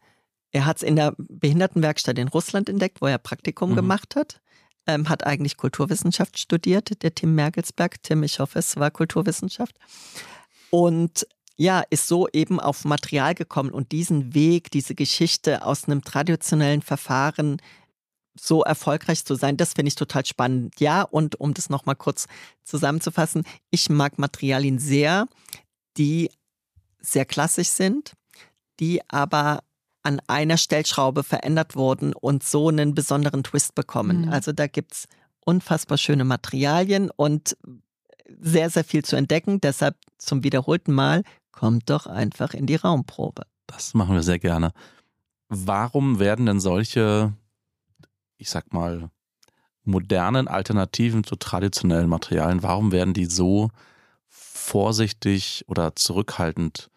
[0.51, 3.75] er hat es in der Behindertenwerkstatt in Russland entdeckt, wo er Praktikum mhm.
[3.75, 4.41] gemacht hat.
[4.85, 8.03] Ähm, hat eigentlich Kulturwissenschaft studiert, der Tim Mergelsberg.
[8.03, 9.77] Tim, ich hoffe, es war Kulturwissenschaft.
[10.71, 11.25] Und
[11.55, 16.81] ja, ist so eben auf Material gekommen und diesen Weg, diese Geschichte aus einem traditionellen
[16.81, 17.61] Verfahren
[18.35, 20.79] so erfolgreich zu sein, das finde ich total spannend.
[20.79, 22.27] Ja, und um das nochmal kurz
[22.63, 25.27] zusammenzufassen, ich mag Materialien sehr,
[25.97, 26.31] die
[26.99, 28.13] sehr klassisch sind,
[28.79, 29.63] die aber
[30.01, 34.23] an einer Stellschraube verändert wurden und so einen besonderen Twist bekommen.
[34.23, 34.29] Mhm.
[34.29, 35.07] Also da gibt es
[35.45, 37.55] unfassbar schöne Materialien und
[38.39, 39.61] sehr, sehr viel zu entdecken.
[39.61, 43.43] Deshalb zum wiederholten Mal kommt doch einfach in die Raumprobe.
[43.67, 44.71] Das machen wir sehr gerne.
[45.49, 47.33] Warum werden denn solche,
[48.43, 49.09] ich sag mal,
[49.83, 53.69] modernen Alternativen zu traditionellen Materialien, warum werden die so
[54.27, 56.89] vorsichtig oder zurückhaltend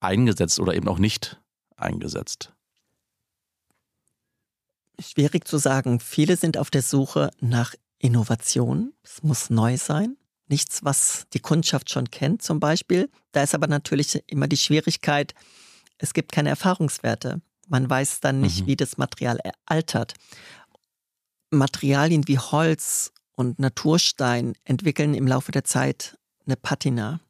[0.00, 1.40] eingesetzt oder eben auch nicht
[1.76, 2.52] eingesetzt?
[5.00, 6.00] Schwierig zu sagen.
[6.00, 8.92] Viele sind auf der Suche nach Innovation.
[9.02, 10.16] Es muss neu sein
[10.48, 13.10] nichts, was die Kundschaft schon kennt zum Beispiel.
[13.32, 15.34] Da ist aber natürlich immer die Schwierigkeit,
[15.98, 17.40] es gibt keine Erfahrungswerte.
[17.68, 18.66] Man weiß dann nicht, mhm.
[18.66, 20.14] wie das Material altert.
[21.50, 27.20] Materialien wie Holz und Naturstein entwickeln im Laufe der Zeit eine Patina.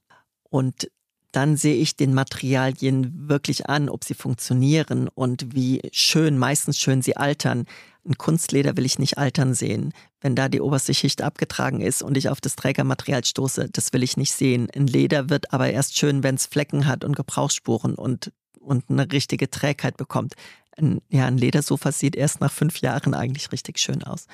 [0.51, 0.89] Und
[1.33, 7.03] dann sehe ich den Materialien wirklich an, ob sie funktionieren und wie schön, meistens schön
[7.03, 7.67] sie altern.
[8.07, 9.93] Ein Kunstleder will ich nicht altern sehen.
[10.21, 14.03] Wenn da die oberste Schicht abgetragen ist und ich auf das Trägermaterial stoße, das will
[14.03, 14.69] ich nicht sehen.
[14.75, 19.13] Ein Leder wird aber erst schön, wenn es Flecken hat und Gebrauchsspuren und, und eine
[19.13, 20.35] richtige Trägheit bekommt.
[20.79, 24.27] Ein, ja, ein Ledersofa sieht erst nach fünf Jahren eigentlich richtig schön aus.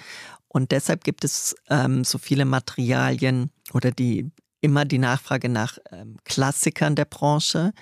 [0.48, 4.30] Und deshalb gibt es ähm, so viele Materialien oder die
[4.60, 7.72] immer die Nachfrage nach ähm, Klassikern der Branche.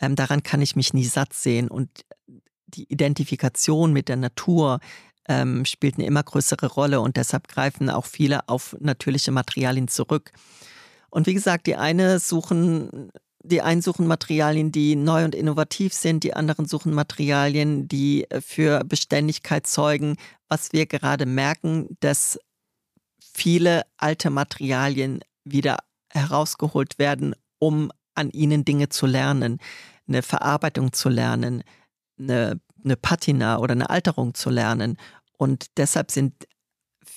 [0.00, 1.68] Ähm, daran kann ich mich nie satt sehen.
[1.68, 1.88] Und
[2.66, 4.80] die Identifikation mit der Natur
[5.28, 10.32] ähm, spielt eine immer größere Rolle und deshalb greifen auch viele auf natürliche Materialien zurück.
[11.10, 16.24] Und wie gesagt, die eine suchen, die einen suchen Materialien, die neu und innovativ sind,
[16.24, 20.16] die anderen suchen Materialien, die äh, für Beständigkeit zeugen.
[20.48, 22.38] Was wir gerade merken, dass
[23.20, 25.78] viele alte Materialien wieder
[26.10, 29.58] herausgeholt werden, um an ihnen Dinge zu lernen,
[30.06, 31.62] eine Verarbeitung zu lernen,
[32.18, 34.98] eine, eine Patina oder eine Alterung zu lernen.
[35.38, 36.46] Und deshalb sind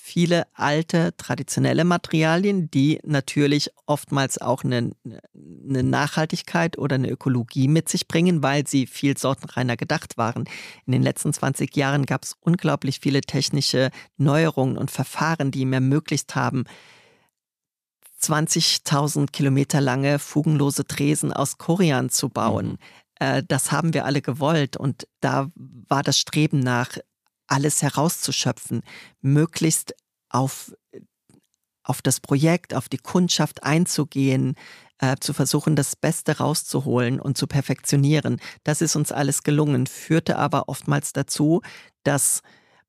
[0.06, 4.92] viele alte, traditionelle Materialien, die natürlich oftmals auch eine,
[5.34, 10.44] eine, Nachhaltigkeit oder eine Ökologie mit sich bringen, weil sie viel sortenreiner gedacht waren.
[10.86, 15.72] In den letzten 20 Jahren gab es unglaublich viele technische Neuerungen und Verfahren, die ihm
[15.72, 16.66] ermöglicht haben,
[18.22, 22.68] 20.000 Kilometer lange fugenlose Tresen aus Korean zu bauen.
[22.68, 22.78] Mhm.
[23.18, 26.96] Äh, das haben wir alle gewollt und da war das Streben nach,
[27.46, 28.82] alles herauszuschöpfen,
[29.20, 29.94] möglichst
[30.28, 30.74] auf,
[31.82, 34.54] auf das Projekt, auf die Kundschaft einzugehen,
[34.98, 38.40] äh, zu versuchen, das Beste rauszuholen und zu perfektionieren.
[38.64, 41.62] Das ist uns alles gelungen, führte aber oftmals dazu,
[42.02, 42.42] dass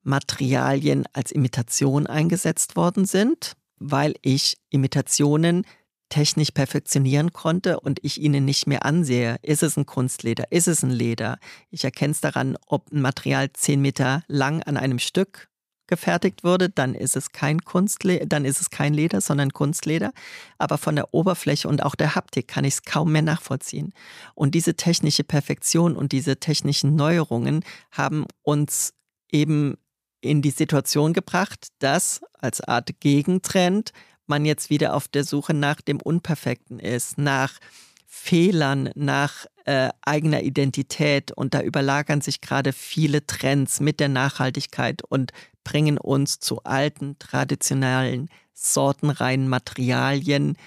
[0.03, 5.65] Materialien als Imitation eingesetzt worden sind weil ich Imitationen
[6.09, 9.37] technisch perfektionieren konnte und ich ihnen nicht mehr ansehe.
[9.41, 10.51] Ist es ein Kunstleder?
[10.51, 11.37] Ist es ein Leder?
[11.69, 15.49] Ich erkenne es daran, ob ein Material zehn Meter lang an einem Stück
[15.87, 20.11] gefertigt wurde, dann ist es kein Kunstleder, dann ist es kein Leder, sondern Kunstleder.
[20.57, 23.93] Aber von der Oberfläche und auch der Haptik kann ich es kaum mehr nachvollziehen.
[24.35, 28.93] Und diese technische Perfektion und diese technischen Neuerungen haben uns
[29.31, 29.75] eben
[30.21, 33.91] in die Situation gebracht, dass als Art Gegentrend
[34.29, 37.59] man jetzt wieder auf der Suche nach dem Unperfekten ist, nach
[38.05, 41.31] Fehlern, nach äh, eigener Identität.
[41.31, 45.31] Und da überlagern sich gerade viele Trends mit der Nachhaltigkeit und
[45.63, 50.57] bringen uns zu alten, traditionellen, sortenreinen Materialien,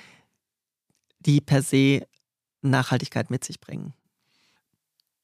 [1.21, 2.07] die per se
[2.63, 3.95] Nachhaltigkeit mit sich bringen.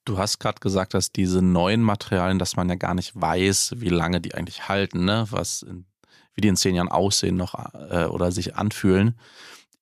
[0.07, 3.89] Du hast gerade gesagt, dass diese neuen Materialien, dass man ja gar nicht weiß, wie
[3.89, 5.27] lange die eigentlich halten, ne?
[5.31, 5.85] Was in
[6.37, 7.55] wie die in zehn Jahren aussehen noch
[7.91, 9.19] äh, oder sich anfühlen.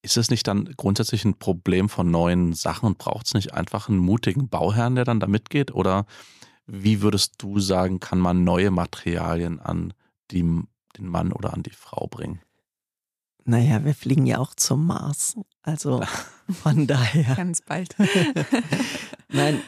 [0.03, 3.89] Ist es nicht dann grundsätzlich ein Problem von neuen Sachen und braucht es nicht einfach
[3.89, 5.75] einen mutigen Bauherrn, der dann da mitgeht?
[5.75, 6.07] Oder
[6.67, 9.93] wie würdest du sagen, kann man neue Materialien an
[10.31, 12.41] die, den Mann oder an die Frau bringen?
[13.45, 15.37] Naja, wir fliegen ja auch zum Mars.
[15.63, 16.03] Also
[16.63, 17.35] von daher.
[17.35, 17.95] Ganz bald.
[19.29, 19.61] Nein,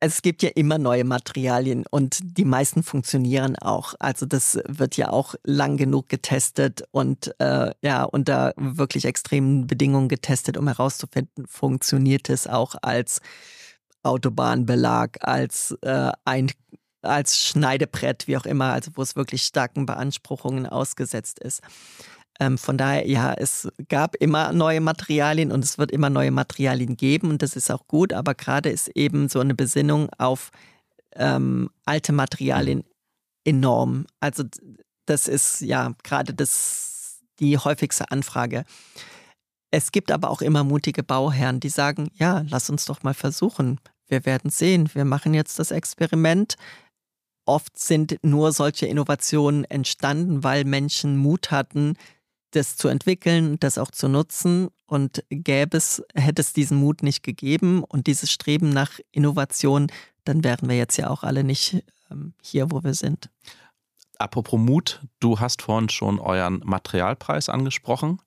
[0.00, 3.94] es gibt ja immer neue Materialien und die meisten funktionieren auch.
[3.98, 10.08] Also das wird ja auch lang genug getestet und äh, ja unter wirklich extremen Bedingungen
[10.08, 13.20] getestet, um herauszufinden, funktioniert es auch als
[14.02, 16.52] Autobahnbelag, als äh, ein
[17.02, 21.62] als Schneidebrett, wie auch immer, also wo es wirklich starken Beanspruchungen ausgesetzt ist.
[22.38, 26.96] Ähm, von daher, ja, es gab immer neue Materialien und es wird immer neue Materialien
[26.96, 30.50] geben und das ist auch gut, aber gerade ist eben so eine Besinnung auf
[31.14, 32.84] ähm, alte Materialien
[33.44, 34.06] enorm.
[34.20, 34.44] Also
[35.06, 38.64] das ist ja gerade das die häufigste Anfrage.
[39.70, 43.80] Es gibt aber auch immer mutige Bauherren, die sagen, ja, lass uns doch mal versuchen.
[44.08, 44.88] Wir werden sehen.
[44.94, 46.56] Wir machen jetzt das Experiment.
[47.44, 51.96] Oft sind nur solche Innovationen entstanden, weil Menschen Mut hatten,
[52.50, 54.68] das zu entwickeln, das auch zu nutzen.
[54.86, 59.88] Und gäbe es, hätte es diesen Mut nicht gegeben und dieses Streben nach Innovation,
[60.24, 63.30] dann wären wir jetzt ja auch alle nicht ähm, hier, wo wir sind.
[64.18, 68.20] Apropos Mut, du hast vorhin schon euren Materialpreis angesprochen.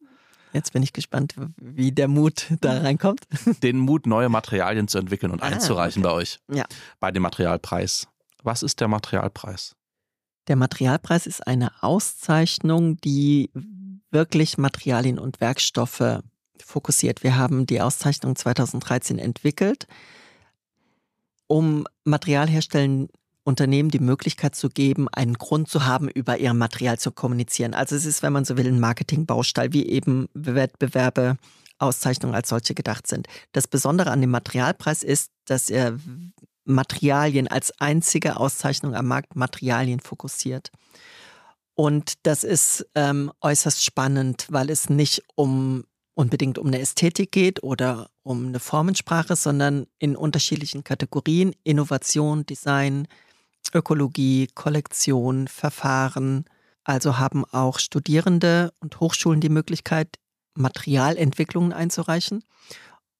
[0.53, 3.21] Jetzt bin ich gespannt, wie der Mut da reinkommt.
[3.63, 6.11] Den Mut, neue Materialien zu entwickeln und ah, einzureichen okay.
[6.11, 6.39] bei euch.
[6.51, 6.65] Ja.
[6.99, 8.07] Bei dem Materialpreis.
[8.43, 9.75] Was ist der Materialpreis?
[10.47, 13.51] Der Materialpreis ist eine Auszeichnung, die
[14.11, 16.21] wirklich Materialien und Werkstoffe
[16.57, 17.23] fokussiert.
[17.23, 19.87] Wir haben die Auszeichnung 2013 entwickelt,
[21.47, 23.09] um Materialherstellenden
[23.43, 27.73] Unternehmen die Möglichkeit zu geben, einen Grund zu haben, über ihr Material zu kommunizieren.
[27.73, 31.37] Also es ist, wenn man so will, ein Marketingbaustein, wie eben Wettbewerbe,
[31.79, 33.27] Auszeichnungen als solche gedacht sind.
[33.53, 35.97] Das Besondere an dem Materialpreis ist, dass er
[36.65, 40.71] Materialien als einzige Auszeichnung am Markt Materialien fokussiert.
[41.79, 47.63] Und das ist ähm, äußerst spannend, weil es nicht um unbedingt um eine Ästhetik geht
[47.63, 53.07] oder um eine Formensprache, sondern in unterschiedlichen Kategorien Innovation, Design,
[53.73, 56.43] Ökologie, Kollektion, Verfahren.
[56.83, 60.19] Also haben auch Studierende und Hochschulen die Möglichkeit,
[60.55, 62.43] Materialentwicklungen einzureichen.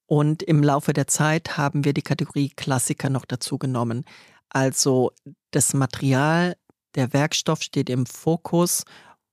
[0.06, 4.04] Und im Laufe der Zeit haben wir die Kategorie Klassiker noch dazu genommen.
[4.50, 5.14] Also
[5.52, 6.58] das Material
[6.96, 8.84] der Werkstoff steht im Fokus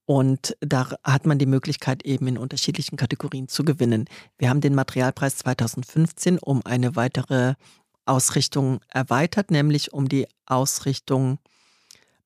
[0.05, 4.05] und da hat man die Möglichkeit, eben in unterschiedlichen Kategorien zu gewinnen.
[4.37, 7.55] Wir haben den Materialpreis 2015 um eine weitere
[8.05, 11.39] Ausrichtung erweitert, nämlich um die Ausrichtung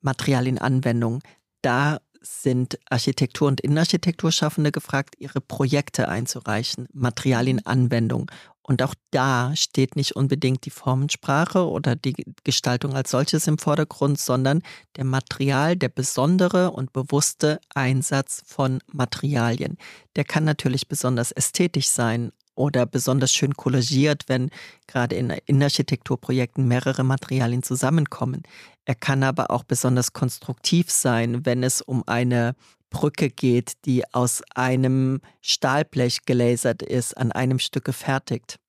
[0.01, 1.23] Materialienanwendung.
[1.63, 8.29] Da sind Architektur- und Innenarchitekturschaffende gefragt, ihre Projekte einzureichen, Materialienanwendung.
[8.63, 14.19] Und auch da steht nicht unbedingt die Formensprache oder die Gestaltung als solches im Vordergrund,
[14.19, 14.61] sondern
[14.97, 19.77] der Material, der besondere und bewusste Einsatz von Materialien.
[20.15, 24.51] Der kann natürlich besonders ästhetisch sein oder besonders schön kollagiert, wenn
[24.85, 28.43] gerade in Innenarchitekturprojekten mehrere Materialien zusammenkommen.
[28.85, 32.55] Er kann aber auch besonders konstruktiv sein, wenn es um eine
[32.91, 38.59] Brücke geht, die aus einem Stahlblech gelasert ist, an einem Stück gefertigt.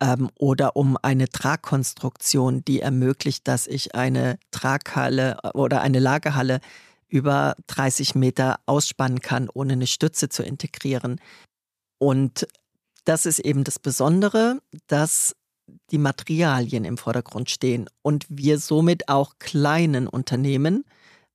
[0.00, 6.60] Ähm, oder um eine Tragkonstruktion, die ermöglicht, dass ich eine Traghalle äh, oder eine Lagerhalle
[7.08, 11.20] über 30 Meter ausspannen kann, ohne eine Stütze zu integrieren.
[11.98, 12.48] Und
[13.04, 15.36] das ist eben das Besondere, dass
[15.90, 20.84] die Materialien im Vordergrund stehen und wir somit auch kleinen Unternehmen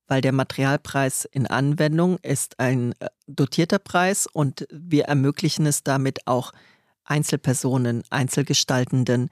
[0.07, 6.27] weil der Materialpreis in Anwendung ist ein äh, dotierter Preis und wir ermöglichen es damit
[6.27, 6.51] auch
[7.03, 9.29] Einzelpersonen, Einzelgestaltenden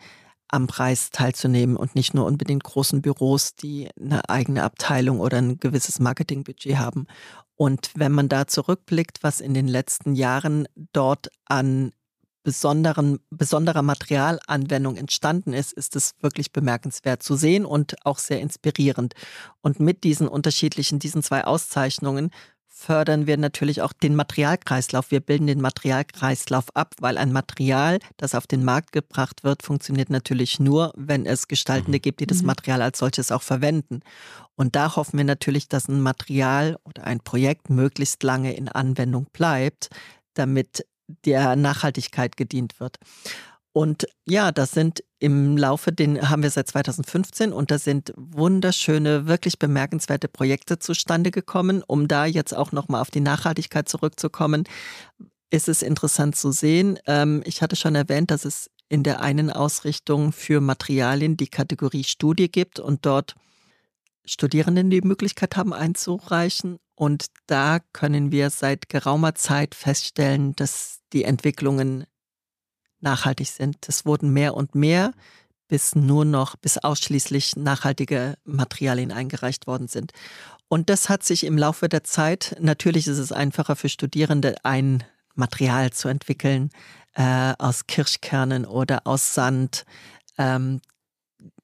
[0.48, 5.60] am Preis teilzunehmen und nicht nur unbedingt großen Büros, die eine eigene Abteilung oder ein
[5.60, 7.08] gewisses Marketingbudget haben.
[7.56, 11.92] Und wenn man da zurückblickt, was in den letzten Jahren dort an
[12.46, 19.16] besonderen, besonderer Materialanwendung entstanden ist, ist es wirklich bemerkenswert zu sehen und auch sehr inspirierend.
[19.62, 22.30] Und mit diesen unterschiedlichen, diesen zwei Auszeichnungen
[22.68, 25.10] fördern wir natürlich auch den Materialkreislauf.
[25.10, 30.12] Wir bilden den Materialkreislauf ab, weil ein Material, das auf den Markt gebracht wird, funktioniert
[30.12, 32.02] natürlich nur, wenn es Gestaltende mhm.
[32.02, 32.48] gibt, die das mhm.
[32.48, 34.02] Material als solches auch verwenden.
[34.56, 39.26] Und da hoffen wir natürlich, dass ein Material oder ein Projekt möglichst lange in Anwendung
[39.34, 39.90] bleibt,
[40.36, 42.98] damit der Nachhaltigkeit gedient wird.
[43.72, 49.28] Und ja, das sind im Laufe, den haben wir seit 2015 und da sind wunderschöne,
[49.28, 51.84] wirklich bemerkenswerte Projekte zustande gekommen.
[51.86, 54.64] Um da jetzt auch nochmal auf die Nachhaltigkeit zurückzukommen,
[55.50, 57.00] ist es interessant zu sehen.
[57.06, 62.06] Ähm, ich hatte schon erwähnt, dass es in der einen Ausrichtung für Materialien die Kategorie
[62.06, 63.36] Studie gibt und dort
[64.26, 66.78] Studierenden die Möglichkeit haben einzureichen.
[66.96, 72.06] Und da können wir seit geraumer Zeit feststellen, dass die Entwicklungen
[73.00, 73.78] nachhaltig sind.
[73.88, 75.12] Es wurden mehr und mehr,
[75.68, 80.12] bis nur noch, bis ausschließlich nachhaltige Materialien eingereicht worden sind.
[80.68, 85.04] Und das hat sich im Laufe der Zeit, natürlich ist es einfacher für Studierende, ein
[85.36, 86.70] Material zu entwickeln
[87.14, 89.86] äh, aus Kirschkernen oder aus Sand.
[90.38, 90.82] Ähm,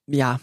[0.08, 0.40] ja,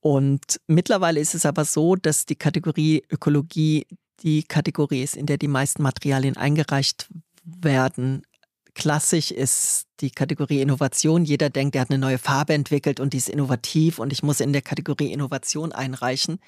[0.00, 3.86] und mittlerweile ist es aber so, dass die Kategorie Ökologie
[4.22, 7.08] die Kategorie ist, in der die meisten Materialien eingereicht
[7.44, 8.22] werden.
[8.74, 11.24] Klassisch ist die Kategorie Innovation.
[11.24, 14.40] Jeder denkt, er hat eine neue Farbe entwickelt und die ist innovativ und ich muss
[14.40, 16.38] in der Kategorie Innovation einreichen.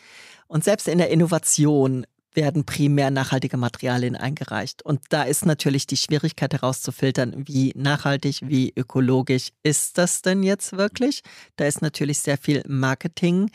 [0.46, 2.06] Und selbst in der Innovation
[2.38, 4.82] werden primär nachhaltige Materialien eingereicht.
[4.82, 10.76] Und da ist natürlich die Schwierigkeit herauszufiltern, wie nachhaltig, wie ökologisch ist das denn jetzt
[10.76, 11.22] wirklich?
[11.56, 13.50] Da ist natürlich sehr viel Marketing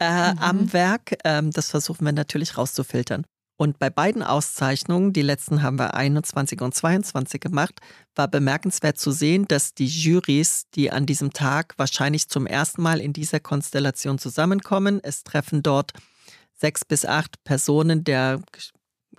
[0.00, 0.38] äh, mhm.
[0.38, 1.18] am Werk.
[1.22, 3.26] Ähm, das versuchen wir natürlich rauszufiltern.
[3.56, 7.78] Und bei beiden Auszeichnungen, die letzten haben wir 21 und 22 gemacht,
[8.14, 13.00] war bemerkenswert zu sehen, dass die Jurys, die an diesem Tag wahrscheinlich zum ersten Mal
[13.00, 15.92] in dieser Konstellation zusammenkommen, es treffen dort
[16.56, 18.40] sechs bis acht Personen der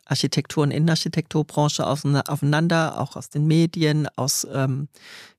[0.06, 4.88] Architektur- und Innenarchitekturbranche aufeinander, auch aus den Medien, aus ähm,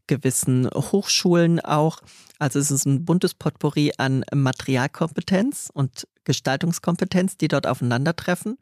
[0.06, 2.00] gewissen Hochschulen auch.
[2.38, 8.58] Also es ist ein buntes Potpourri an Materialkompetenz und Gestaltungskompetenz, die dort aufeinandertreffen.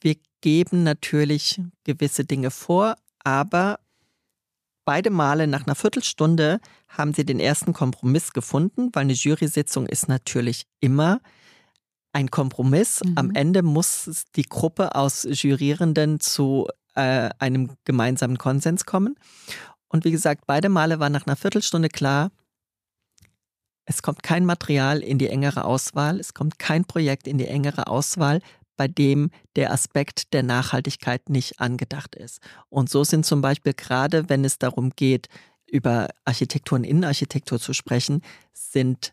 [0.00, 3.80] Wir geben natürlich gewisse Dinge vor, aber
[4.84, 10.08] beide Male nach einer Viertelstunde haben sie den ersten Kompromiss gefunden, weil eine Jury-Sitzung ist
[10.08, 11.20] natürlich immer
[12.12, 13.00] ein Kompromiss.
[13.04, 13.12] Mhm.
[13.16, 19.16] Am Ende muss die Gruppe aus Jurierenden zu äh, einem gemeinsamen Konsens kommen.
[19.88, 22.30] Und wie gesagt, beide Male war nach einer Viertelstunde klar,
[23.84, 27.88] es kommt kein Material in die engere Auswahl, es kommt kein Projekt in die engere
[27.88, 28.40] Auswahl,
[28.76, 32.40] bei dem der Aspekt der Nachhaltigkeit nicht angedacht ist.
[32.68, 35.28] Und so sind zum Beispiel gerade, wenn es darum geht,
[35.66, 38.22] über Architektur und Innenarchitektur zu sprechen,
[38.52, 39.12] sind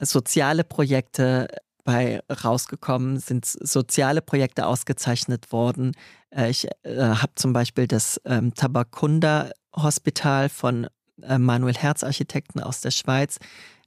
[0.00, 1.48] soziale Projekte
[1.84, 5.92] bei rausgekommen, sind soziale Projekte ausgezeichnet worden.
[6.30, 10.86] Äh, ich äh, habe zum Beispiel das ähm, Tabakunda Hospital von
[11.22, 13.38] äh, Manuel Herz Architekten aus der Schweiz.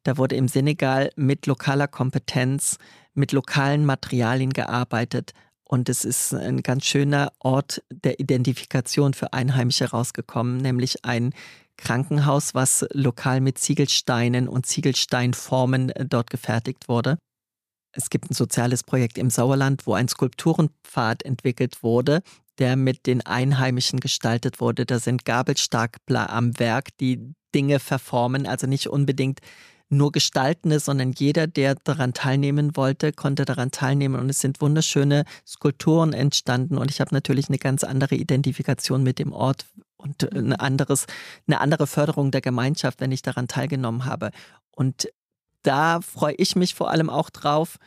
[0.03, 2.77] Da wurde im Senegal mit lokaler Kompetenz,
[3.13, 5.33] mit lokalen Materialien gearbeitet.
[5.63, 11.33] Und es ist ein ganz schöner Ort der Identifikation für Einheimische rausgekommen, nämlich ein
[11.77, 17.17] Krankenhaus, was lokal mit Ziegelsteinen und Ziegelsteinformen äh, dort gefertigt wurde.
[17.95, 22.21] Es gibt ein soziales Projekt im Sauerland, wo ein Skulpturenpfad entwickelt wurde,
[22.59, 24.85] der mit den Einheimischen gestaltet wurde.
[24.85, 29.39] Da sind Gabelstapler am Werk, die Dinge verformen, also nicht unbedingt
[29.89, 34.19] nur Gestaltende, sondern jeder, der daran teilnehmen wollte, konnte daran teilnehmen.
[34.19, 36.77] Und es sind wunderschöne Skulpturen entstanden.
[36.77, 39.65] Und ich habe natürlich eine ganz andere Identifikation mit dem Ort
[39.97, 41.05] und ein anderes,
[41.47, 44.31] eine andere Förderung der Gemeinschaft, wenn ich daran teilgenommen habe.
[44.71, 45.07] Und
[45.65, 47.77] da freue ich mich vor allem auch drauf,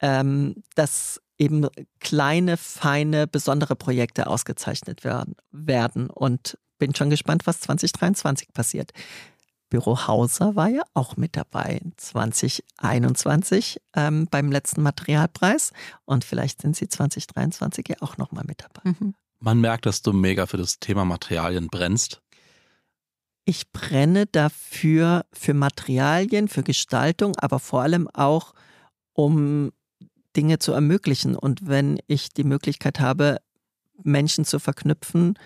[0.00, 1.66] ähm, dass eben
[2.00, 6.08] kleine, feine, besondere Projekte ausgezeichnet werden, werden.
[6.08, 8.92] Und bin schon gespannt, was 2023 passiert.
[9.68, 15.72] Büro Hauser war ja auch mit dabei 2021 ähm, beim letzten Materialpreis
[16.04, 18.90] und vielleicht sind sie 2023 ja auch nochmal mit dabei.
[18.90, 19.14] Mhm.
[19.40, 22.22] Man merkt, dass du mega für das Thema Materialien brennst.
[23.48, 28.54] Ich brenne dafür, für Materialien, für Gestaltung, aber vor allem auch,
[29.12, 29.70] um
[30.34, 31.36] Dinge zu ermöglichen.
[31.36, 33.38] Und wenn ich die Möglichkeit habe,
[34.02, 35.38] Menschen zu verknüpfen,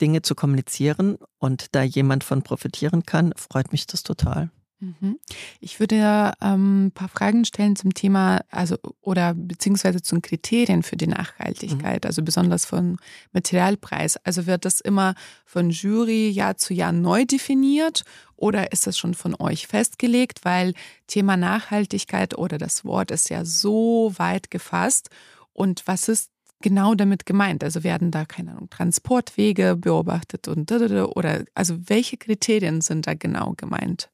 [0.00, 4.50] Dinge zu kommunizieren und da jemand von profitieren kann, freut mich das total.
[4.78, 5.18] Mhm.
[5.60, 10.82] Ich würde ähm, ein paar Fragen stellen zum Thema, also oder beziehungsweise zu den Kriterien
[10.82, 12.08] für die Nachhaltigkeit, mhm.
[12.08, 12.98] also besonders von
[13.32, 14.18] Materialpreis.
[14.18, 15.14] Also wird das immer
[15.46, 18.04] von Jury Jahr zu Jahr neu definiert
[18.36, 20.44] oder ist das schon von euch festgelegt?
[20.44, 20.74] Weil
[21.06, 25.08] Thema Nachhaltigkeit oder das Wort ist ja so weit gefasst.
[25.54, 27.64] Und was ist genau damit gemeint?
[27.64, 33.54] Also werden da, keine Ahnung, Transportwege beobachtet und oder also welche Kriterien sind da genau
[33.56, 34.10] gemeint?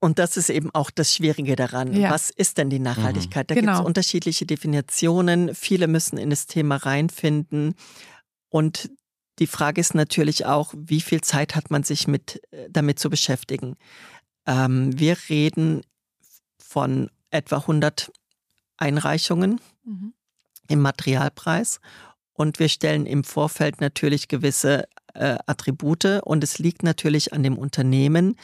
[0.00, 1.92] Und das ist eben auch das Schwierige daran.
[1.92, 2.10] Ja.
[2.10, 3.46] Was ist denn die Nachhaltigkeit?
[3.46, 3.48] Mhm.
[3.48, 3.72] Da genau.
[3.72, 5.54] gibt es unterschiedliche Definitionen.
[5.54, 7.74] Viele müssen in das Thema reinfinden.
[8.48, 8.90] Und
[9.38, 13.10] die Frage ist natürlich auch, wie viel Zeit hat man sich mit, äh, damit zu
[13.10, 13.76] beschäftigen.
[14.46, 15.82] Ähm, wir reden
[16.58, 18.12] von etwa 100
[18.76, 20.12] Einreichungen mhm.
[20.68, 21.80] im Materialpreis
[22.32, 24.84] und wir stellen im Vorfeld natürlich gewisse
[25.14, 28.36] äh, Attribute und es liegt natürlich an dem Unternehmen,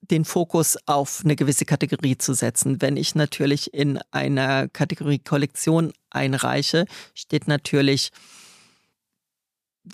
[0.00, 2.80] den Fokus auf eine gewisse Kategorie zu setzen.
[2.80, 8.10] Wenn ich natürlich in einer Kategorie Kollektion einreiche, steht natürlich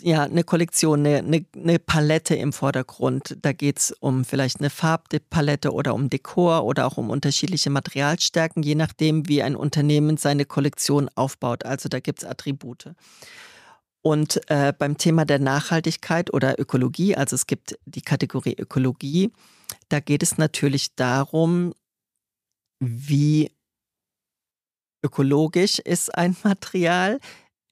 [0.03, 3.37] ja, eine Kollektion, eine, eine, eine Palette im Vordergrund.
[3.43, 8.63] Da geht es um vielleicht eine Farbpalette oder um Dekor oder auch um unterschiedliche Materialstärken,
[8.63, 11.65] je nachdem, wie ein Unternehmen seine Kollektion aufbaut.
[11.65, 12.93] Also da gibt es Attribute.
[14.03, 19.33] Und äh, beim Thema der Nachhaltigkeit oder Ökologie, also es gibt die Kategorie Ökologie,
[19.89, 21.75] da geht es natürlich darum,
[22.81, 23.51] wie
[25.05, 27.21] ökologisch ist ein Material,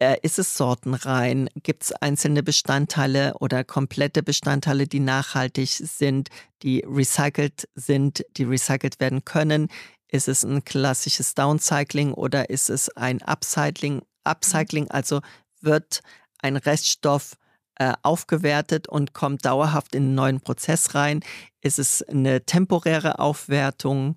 [0.03, 1.49] äh, ist es sortenrein?
[1.63, 6.29] Gibt es einzelne Bestandteile oder komplette Bestandteile, die nachhaltig sind,
[6.63, 9.69] die recycelt sind, die recycelt werden können?
[10.09, 14.03] Ist es ein klassisches Downcycling oder ist es ein Upcycling?
[14.25, 15.21] Upcycling, also
[15.61, 16.01] wird
[16.41, 17.37] ein Reststoff
[17.83, 21.21] äh, aufgewertet und kommt dauerhaft in einen neuen Prozess rein?
[21.61, 24.17] Ist es eine temporäre Aufwertung?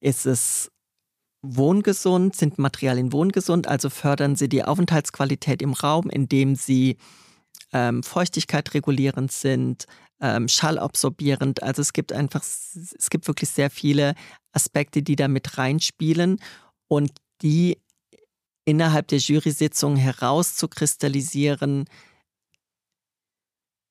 [0.00, 0.70] Ist es
[1.42, 6.98] wohngesund, sind Materialien wohngesund, also fördern sie die Aufenthaltsqualität im Raum, indem sie
[7.72, 9.86] ähm, Feuchtigkeit regulierend sind,
[10.20, 11.62] ähm, schallabsorbierend.
[11.62, 14.14] Also es gibt einfach, es gibt wirklich sehr viele
[14.52, 16.38] Aspekte, die da mit reinspielen
[16.88, 17.78] und die
[18.64, 21.86] innerhalb der Jury-Sitzung herauszukristallisieren,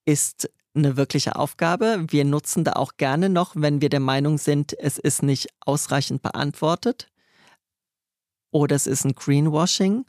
[0.05, 2.05] ist eine wirkliche Aufgabe.
[2.09, 6.21] Wir nutzen da auch gerne noch, wenn wir der Meinung sind, es ist nicht ausreichend
[6.21, 7.09] beantwortet
[8.51, 10.05] oder es ist ein Greenwashing,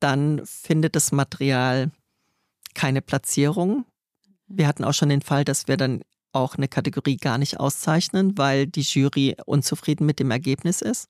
[0.00, 1.90] dann findet das Material
[2.74, 3.84] keine Platzierung.
[4.46, 8.36] Wir hatten auch schon den Fall, dass wir dann auch eine Kategorie gar nicht auszeichnen,
[8.36, 11.08] weil die Jury unzufrieden mit dem Ergebnis ist.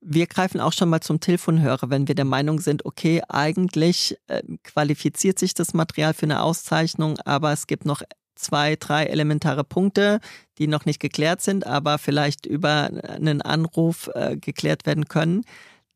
[0.00, 4.42] Wir greifen auch schon mal zum Telefonhörer, wenn wir der Meinung sind, okay, eigentlich äh,
[4.62, 8.02] qualifiziert sich das Material für eine Auszeichnung, aber es gibt noch
[8.34, 10.20] zwei, drei elementare Punkte,
[10.58, 15.42] die noch nicht geklärt sind, aber vielleicht über einen Anruf äh, geklärt werden können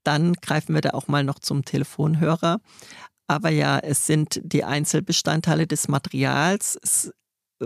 [0.04, 2.60] dann greifen wir da auch mal noch zum Telefonhörer.
[3.26, 7.12] Aber ja, es sind die Einzelbestandteile des Materials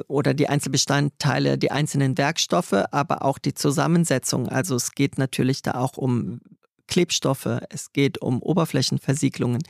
[0.08, 4.48] oder die Einzelbestandteile, die einzelnen Werkstoffe, aber auch die Zusammensetzung.
[4.48, 6.40] Also es geht natürlich da auch um
[6.86, 9.62] Klebstoffe, es geht um Oberflächenversiegelungen.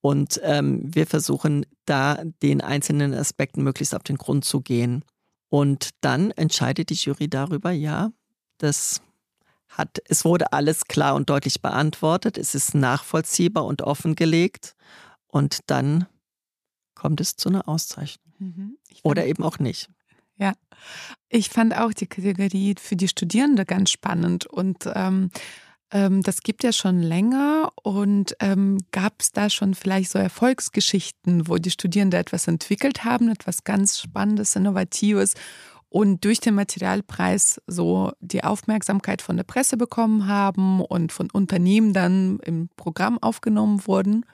[0.00, 5.04] Und ähm, wir versuchen da den einzelnen Aspekten möglichst auf den Grund zu gehen.
[5.48, 8.10] Und dann entscheidet die Jury darüber, ja,
[8.58, 9.00] das
[9.68, 14.74] hat, es wurde alles klar und deutlich beantwortet, es ist nachvollziehbar und offengelegt
[15.28, 16.06] und dann
[16.94, 18.34] kommt es zu einer Auszeichnung.
[18.38, 18.78] Mhm.
[19.02, 19.88] Oder eben auch nicht.
[20.38, 20.54] Ja,
[21.28, 25.30] ich fand auch die Kategorie für die Studierende ganz spannend und ähm,
[25.92, 31.48] ähm, das gibt ja schon länger und ähm, gab es da schon vielleicht so Erfolgsgeschichten,
[31.48, 35.34] wo die Studierenden etwas entwickelt haben, etwas ganz Spannendes, Innovatives
[35.90, 41.92] und durch den Materialpreis so die Aufmerksamkeit von der Presse bekommen haben und von Unternehmen
[41.92, 44.24] dann im Programm aufgenommen wurden?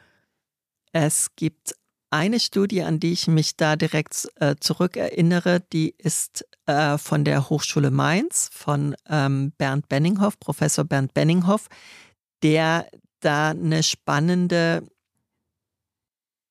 [0.93, 1.75] Es gibt
[2.11, 7.51] eine Studie, an die ich mich da direkt äh, zurückerinnere, die ist äh, von der
[7.51, 11.69] Hochschule Mainz, von ähm, Bernd Benninghoff, Professor Bernd Benninghoff,
[12.43, 12.89] der
[13.21, 14.87] da eine spannende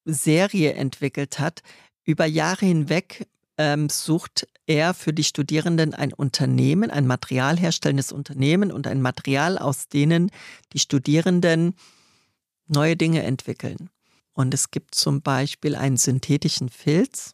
[0.05, 1.61] Serie entwickelt hat,
[2.03, 3.27] über Jahre hinweg
[3.57, 9.87] ähm, sucht er für die Studierenden ein Unternehmen, ein materialherstellendes Unternehmen und ein Material, aus
[9.87, 10.31] denen
[10.73, 11.75] die Studierenden
[12.67, 13.89] neue Dinge entwickeln.
[14.37, 17.33] Und es gibt zum Beispiel einen synthetischen Filz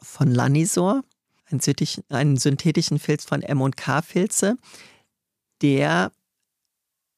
[0.00, 1.02] von Lanisor,
[2.08, 4.56] einen synthetischen Filz von M&K Filze,
[5.60, 6.12] der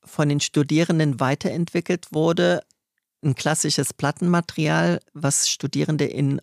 [0.03, 2.65] von den Studierenden weiterentwickelt wurde.
[3.23, 6.43] Ein klassisches Plattenmaterial, was Studierende in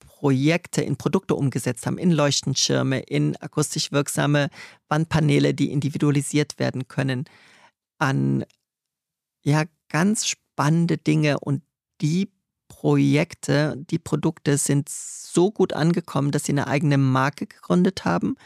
[0.00, 4.50] Projekte in Produkte umgesetzt haben, in Leuchtenschirme, in akustisch wirksame
[4.88, 7.24] Wandpaneele, die individualisiert werden können,
[7.96, 8.44] an
[9.42, 11.62] ja ganz spannende Dinge und
[12.00, 12.30] die
[12.68, 18.36] Projekte, die Produkte sind so gut angekommen, dass sie eine eigene Marke gegründet haben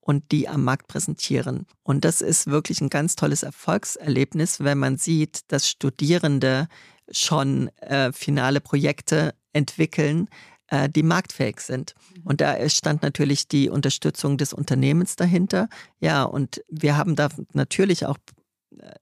[0.00, 1.66] und die am Markt präsentieren.
[1.82, 6.68] Und das ist wirklich ein ganz tolles Erfolgserlebnis, wenn man sieht, dass Studierende
[7.10, 10.28] schon äh, finale Projekte entwickeln,
[10.68, 11.94] äh, die marktfähig sind.
[12.16, 12.22] Mhm.
[12.24, 15.68] Und da stand natürlich die Unterstützung des Unternehmens dahinter.
[16.00, 18.16] Ja, und wir haben da natürlich auch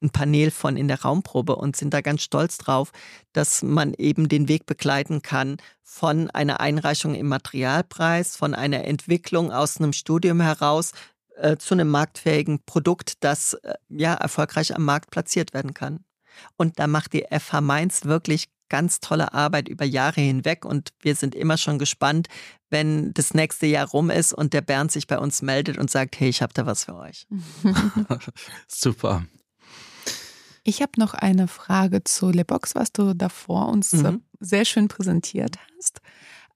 [0.02, 2.92] ein Panel von in der Raumprobe und sind da ganz stolz drauf,
[3.32, 9.52] dass man eben den Weg begleiten kann von einer Einreichung im Materialpreis, von einer Entwicklung
[9.52, 10.92] aus einem Studium heraus
[11.36, 16.04] äh, zu einem marktfähigen Produkt, das äh, ja erfolgreich am Markt platziert werden kann.
[16.56, 21.16] Und da macht die FH Mainz wirklich ganz tolle Arbeit über Jahre hinweg und wir
[21.16, 22.28] sind immer schon gespannt,
[22.70, 26.18] wenn das nächste Jahr rum ist und der Bernd sich bei uns meldet und sagt,
[26.20, 27.26] hey, ich habe da was für euch.
[28.68, 29.24] Super.
[30.62, 34.22] Ich habe noch eine Frage zu Lebox, was du davor uns mhm.
[34.40, 36.00] sehr schön präsentiert hast.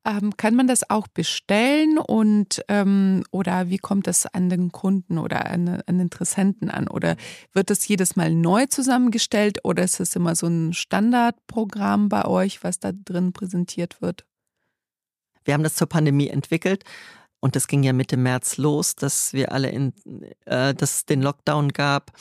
[0.07, 5.17] Ähm, kann man das auch bestellen und ähm, oder wie kommt das an den Kunden
[5.17, 6.89] oder an, an Interessenten an?
[6.89, 7.17] Oder
[7.55, 12.63] wird das jedes Mal neu zusammengestellt oder ist es immer so ein Standardprogramm bei euch,
[12.63, 14.27] was da drin präsentiert wird?
[15.47, 16.85] Wir haben das zur Pandemie entwickelt
[17.41, 19.95] und das ging ja Mitte März los, dass wir alle in,
[20.45, 22.13] äh, dass es den Lockdown gab.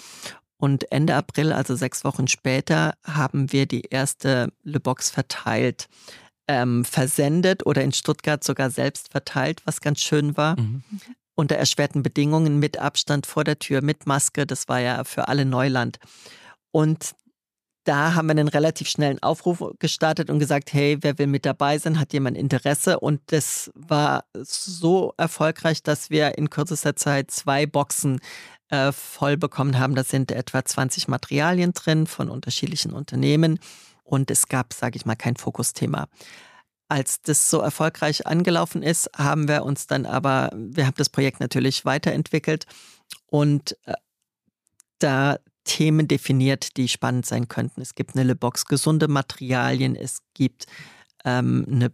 [0.64, 5.90] Und Ende April, also sechs Wochen später, haben wir die erste Le Box verteilt
[6.48, 10.58] ähm, versendet oder in Stuttgart sogar selbst verteilt, was ganz schön war.
[10.58, 10.82] Mhm.
[11.36, 14.48] Unter erschwerten Bedingungen mit Abstand vor der Tür, mit Maske.
[14.48, 16.00] Das war ja für alle Neuland.
[16.72, 17.14] Und
[17.84, 21.78] da haben wir einen relativ schnellen Aufruf gestartet und gesagt, hey, wer will mit dabei
[21.78, 23.02] sein, hat jemand Interesse?
[23.02, 28.22] Und das war so erfolgreich, dass wir in kürzester Zeit zwei Boxen
[28.74, 29.94] äh, voll bekommen haben.
[29.94, 33.60] Da sind etwa 20 Materialien drin von unterschiedlichen Unternehmen
[34.04, 36.08] und es gab, sage ich mal, kein Fokusthema.
[36.88, 41.40] Als das so erfolgreich angelaufen ist, haben wir uns dann aber, wir haben das Projekt
[41.40, 42.66] natürlich weiterentwickelt
[43.28, 43.94] und äh,
[44.98, 47.80] da Themen definiert, die spannend sein könnten.
[47.80, 50.66] Es gibt eine Box gesunde Materialien, es gibt
[51.24, 51.92] ähm, eine,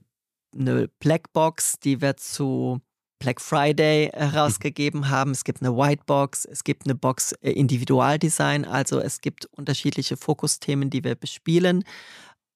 [0.58, 2.80] eine Blackbox, die wir zu
[3.20, 5.32] Black Friday herausgegeben haben.
[5.32, 10.18] Es gibt eine White Box, es gibt eine Box äh, Individualdesign, also es gibt unterschiedliche
[10.18, 11.84] Fokusthemen, die wir bespielen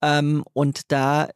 [0.01, 1.30] ähm, und da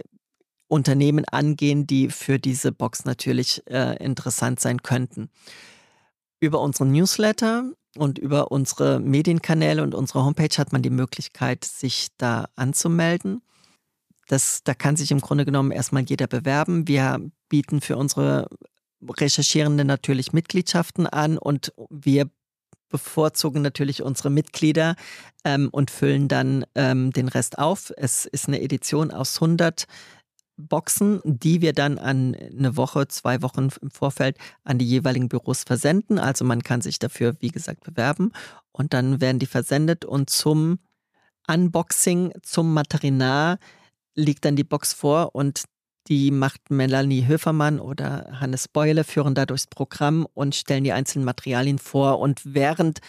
[0.69, 5.29] Unternehmen angehen, die für diese Box natürlich äh, interessant sein könnten.
[6.39, 12.09] Über unseren Newsletter und über unsere Medienkanäle und unsere Homepage hat man die Möglichkeit, sich
[12.17, 13.41] da anzumelden.
[14.27, 16.87] Das, da kann sich im Grunde genommen erstmal jeder bewerben.
[16.87, 18.49] Wir bieten für unsere
[19.01, 22.29] Recherchierende natürlich Mitgliedschaften an und wir
[22.89, 24.95] bevorzugen natürlich unsere Mitglieder
[25.43, 27.91] ähm, und füllen dann ähm, den Rest auf.
[27.97, 29.87] Es ist eine Edition aus 100
[30.57, 35.63] Boxen, die wir dann an eine Woche, zwei Wochen im Vorfeld an die jeweiligen Büros
[35.63, 36.17] versenden.
[36.17, 38.31] Also man kann sich dafür, wie gesagt, bewerben
[38.71, 40.79] und dann werden die versendet und zum
[41.47, 43.59] Unboxing, zum Material
[44.15, 45.63] liegt dann die Box vor und
[46.07, 51.25] die macht Melanie Höfermann oder Hannes Beule, führen da durchs Programm und stellen die einzelnen
[51.25, 52.19] Materialien vor.
[52.19, 52.99] Und während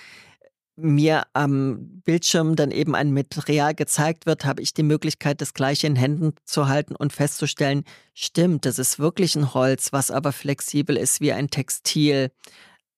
[0.76, 5.86] mir am Bildschirm dann eben ein Material gezeigt wird, habe ich die Möglichkeit, das gleiche
[5.86, 7.84] in Händen zu halten und festzustellen,
[8.14, 12.30] stimmt, das ist wirklich ein Holz, was aber flexibel ist wie ein Textil,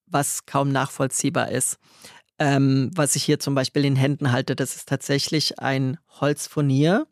[0.07, 1.79] was kaum nachvollziehbar ist.
[2.39, 7.07] Ähm, was ich hier zum Beispiel in Händen halte, das ist tatsächlich ein Holzfurnier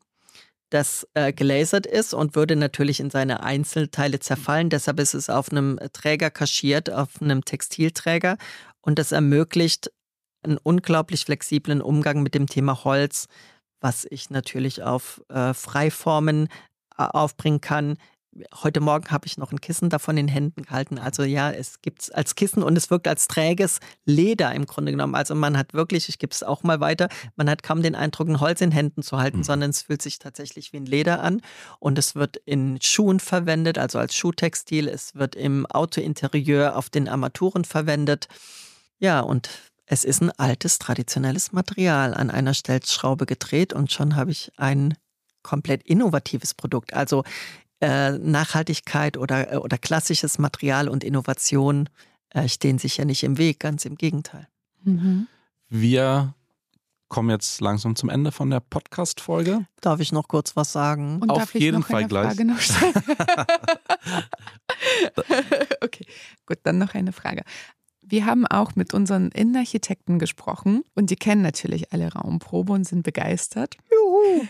[0.70, 4.70] das äh, gelasert ist und würde natürlich in seine Einzelteile zerfallen.
[4.70, 8.36] Deshalb ist es auf einem Träger kaschiert, auf einem Textilträger.
[8.80, 9.90] Und das ermöglicht
[10.42, 13.26] einen unglaublich flexiblen Umgang mit dem Thema Holz,
[13.80, 16.48] was ich natürlich auf äh, Freiformen
[16.96, 17.96] äh, aufbringen kann,
[18.62, 20.98] Heute Morgen habe ich noch ein Kissen davon in den Händen gehalten.
[20.98, 24.92] Also ja, es gibt es als Kissen und es wirkt als träges Leder im Grunde
[24.92, 25.14] genommen.
[25.14, 28.28] Also man hat wirklich, ich gebe es auch mal weiter, man hat kaum den Eindruck,
[28.28, 29.44] ein Holz in Händen zu halten, mhm.
[29.44, 31.40] sondern es fühlt sich tatsächlich wie ein Leder an.
[31.78, 34.88] Und es wird in Schuhen verwendet, also als Schuhtextil.
[34.88, 38.28] Es wird im Autointerieur auf den Armaturen verwendet.
[38.98, 39.48] Ja, und
[39.86, 44.94] es ist ein altes, traditionelles Material an einer Stellschraube gedreht und schon habe ich ein
[45.42, 46.92] komplett innovatives Produkt.
[46.92, 47.24] Also
[47.80, 51.88] äh, Nachhaltigkeit oder, äh, oder klassisches Material und Innovation
[52.30, 54.48] äh, stehen sich ja nicht im Weg, ganz im Gegenteil.
[54.82, 55.28] Mhm.
[55.68, 56.34] Wir
[57.08, 59.66] kommen jetzt langsam zum Ende von der Podcast-Folge.
[59.80, 61.20] Darf ich noch kurz was sagen?
[61.22, 62.38] Und Auf jeden Fall gleich.
[65.80, 66.06] okay,
[66.46, 67.42] gut, dann noch eine Frage.
[68.02, 73.02] Wir haben auch mit unseren Innenarchitekten gesprochen und die kennen natürlich alle Raumprobe und sind
[73.02, 73.76] begeistert.
[74.08, 74.46] Juhu.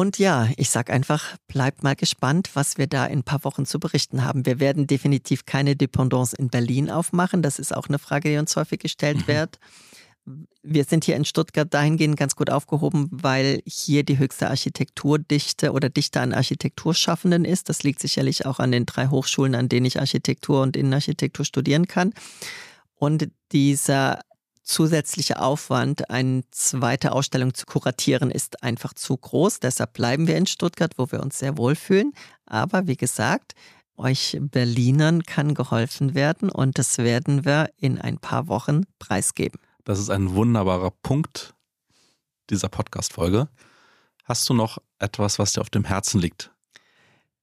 [0.00, 3.66] Und ja, ich sag einfach, bleibt mal gespannt, was wir da in ein paar Wochen
[3.66, 4.46] zu berichten haben.
[4.46, 7.42] Wir werden definitiv keine Dependance in Berlin aufmachen.
[7.42, 9.28] Das ist auch eine Frage, die uns häufig gestellt mhm.
[9.28, 9.58] wird.
[10.62, 15.90] Wir sind hier in Stuttgart dahingehend ganz gut aufgehoben, weil hier die höchste Architekturdichte oder
[15.90, 17.68] Dichte an Architekturschaffenden ist.
[17.68, 21.86] Das liegt sicherlich auch an den drei Hochschulen, an denen ich Architektur und Innenarchitektur studieren
[21.86, 22.14] kann.
[22.94, 24.20] Und dieser
[24.70, 29.60] zusätzliche Aufwand, eine zweite Ausstellung zu kuratieren, ist einfach zu groß.
[29.60, 32.12] Deshalb bleiben wir in Stuttgart, wo wir uns sehr wohlfühlen.
[32.46, 33.54] Aber wie gesagt,
[33.96, 39.60] euch Berlinern kann geholfen werden und das werden wir in ein paar Wochen preisgeben.
[39.84, 41.54] Das ist ein wunderbarer Punkt
[42.48, 43.48] dieser Podcast-Folge.
[44.24, 46.52] Hast du noch etwas, was dir auf dem Herzen liegt?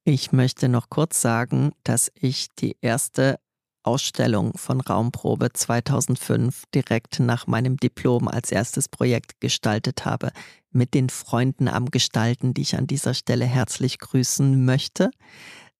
[0.05, 3.39] Ich möchte noch kurz sagen, dass ich die erste
[3.87, 10.31] Ausstellung von Raumprobe 2005 direkt nach meinem Diplom als erstes Projekt gestaltet habe,
[10.71, 15.09] mit den Freunden am Gestalten, die ich an dieser Stelle herzlich grüßen möchte,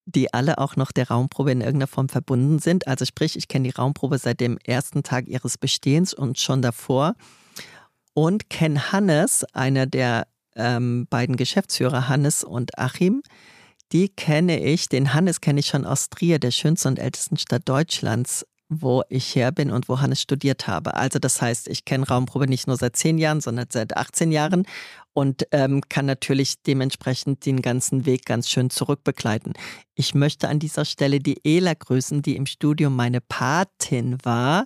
[0.05, 2.88] die alle auch noch der Raumprobe in irgendeiner Form verbunden sind.
[2.88, 7.14] Also sprich, ich kenne die Raumprobe seit dem ersten Tag ihres Bestehens und schon davor
[8.14, 13.22] und kenne Hannes, einer der ähm, beiden Geschäftsführer, Hannes und Achim,
[13.91, 17.63] die kenne ich, den Hannes kenne ich schon aus Trier, der schönsten und ältesten Stadt
[17.65, 20.95] Deutschlands, wo ich her bin und wo Hannes studiert habe.
[20.95, 24.65] Also das heißt, ich kenne Raumprobe nicht nur seit zehn Jahren, sondern seit 18 Jahren
[25.13, 29.53] und ähm, kann natürlich dementsprechend den ganzen Weg ganz schön zurückbegleiten.
[29.95, 34.65] Ich möchte an dieser Stelle die Ela grüßen, die im Studium meine Patin war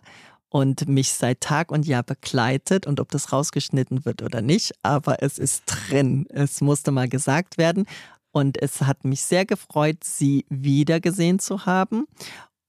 [0.50, 5.22] und mich seit Tag und Jahr begleitet und ob das rausgeschnitten wird oder nicht, aber
[5.22, 6.26] es ist drin.
[6.30, 7.86] Es musste mal gesagt werden
[8.32, 12.06] und es hat mich sehr gefreut, Sie wiedergesehen zu haben.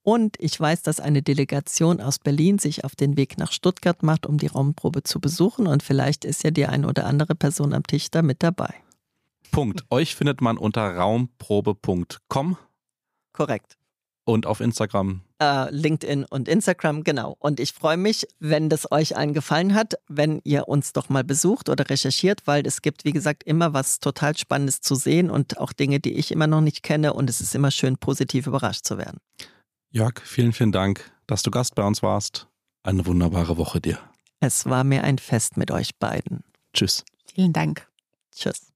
[0.03, 4.25] Und ich weiß, dass eine Delegation aus Berlin sich auf den Weg nach Stuttgart macht,
[4.25, 5.65] um die Raumprobe zu besuchen.
[5.65, 8.73] Und vielleicht ist ja die eine oder andere Person am Tisch da mit dabei.
[9.51, 9.85] Punkt.
[9.89, 12.57] Euch findet man unter raumprobe.com.
[13.31, 13.77] Korrekt.
[14.25, 17.35] Und auf Instagram äh, LinkedIn und Instagram, genau.
[17.39, 21.23] Und ich freue mich, wenn das euch allen gefallen hat, wenn ihr uns doch mal
[21.23, 25.57] besucht oder recherchiert, weil es gibt, wie gesagt, immer was total Spannendes zu sehen und
[25.59, 27.13] auch Dinge, die ich immer noch nicht kenne.
[27.13, 29.17] Und es ist immer schön, positiv überrascht zu werden.
[29.89, 32.47] Jörg, vielen, vielen Dank, dass du Gast bei uns warst.
[32.83, 33.99] Eine wunderbare Woche dir.
[34.39, 36.43] Es war mir ein Fest mit euch beiden.
[36.73, 37.03] Tschüss.
[37.33, 37.87] Vielen Dank.
[38.35, 38.72] Tschüss.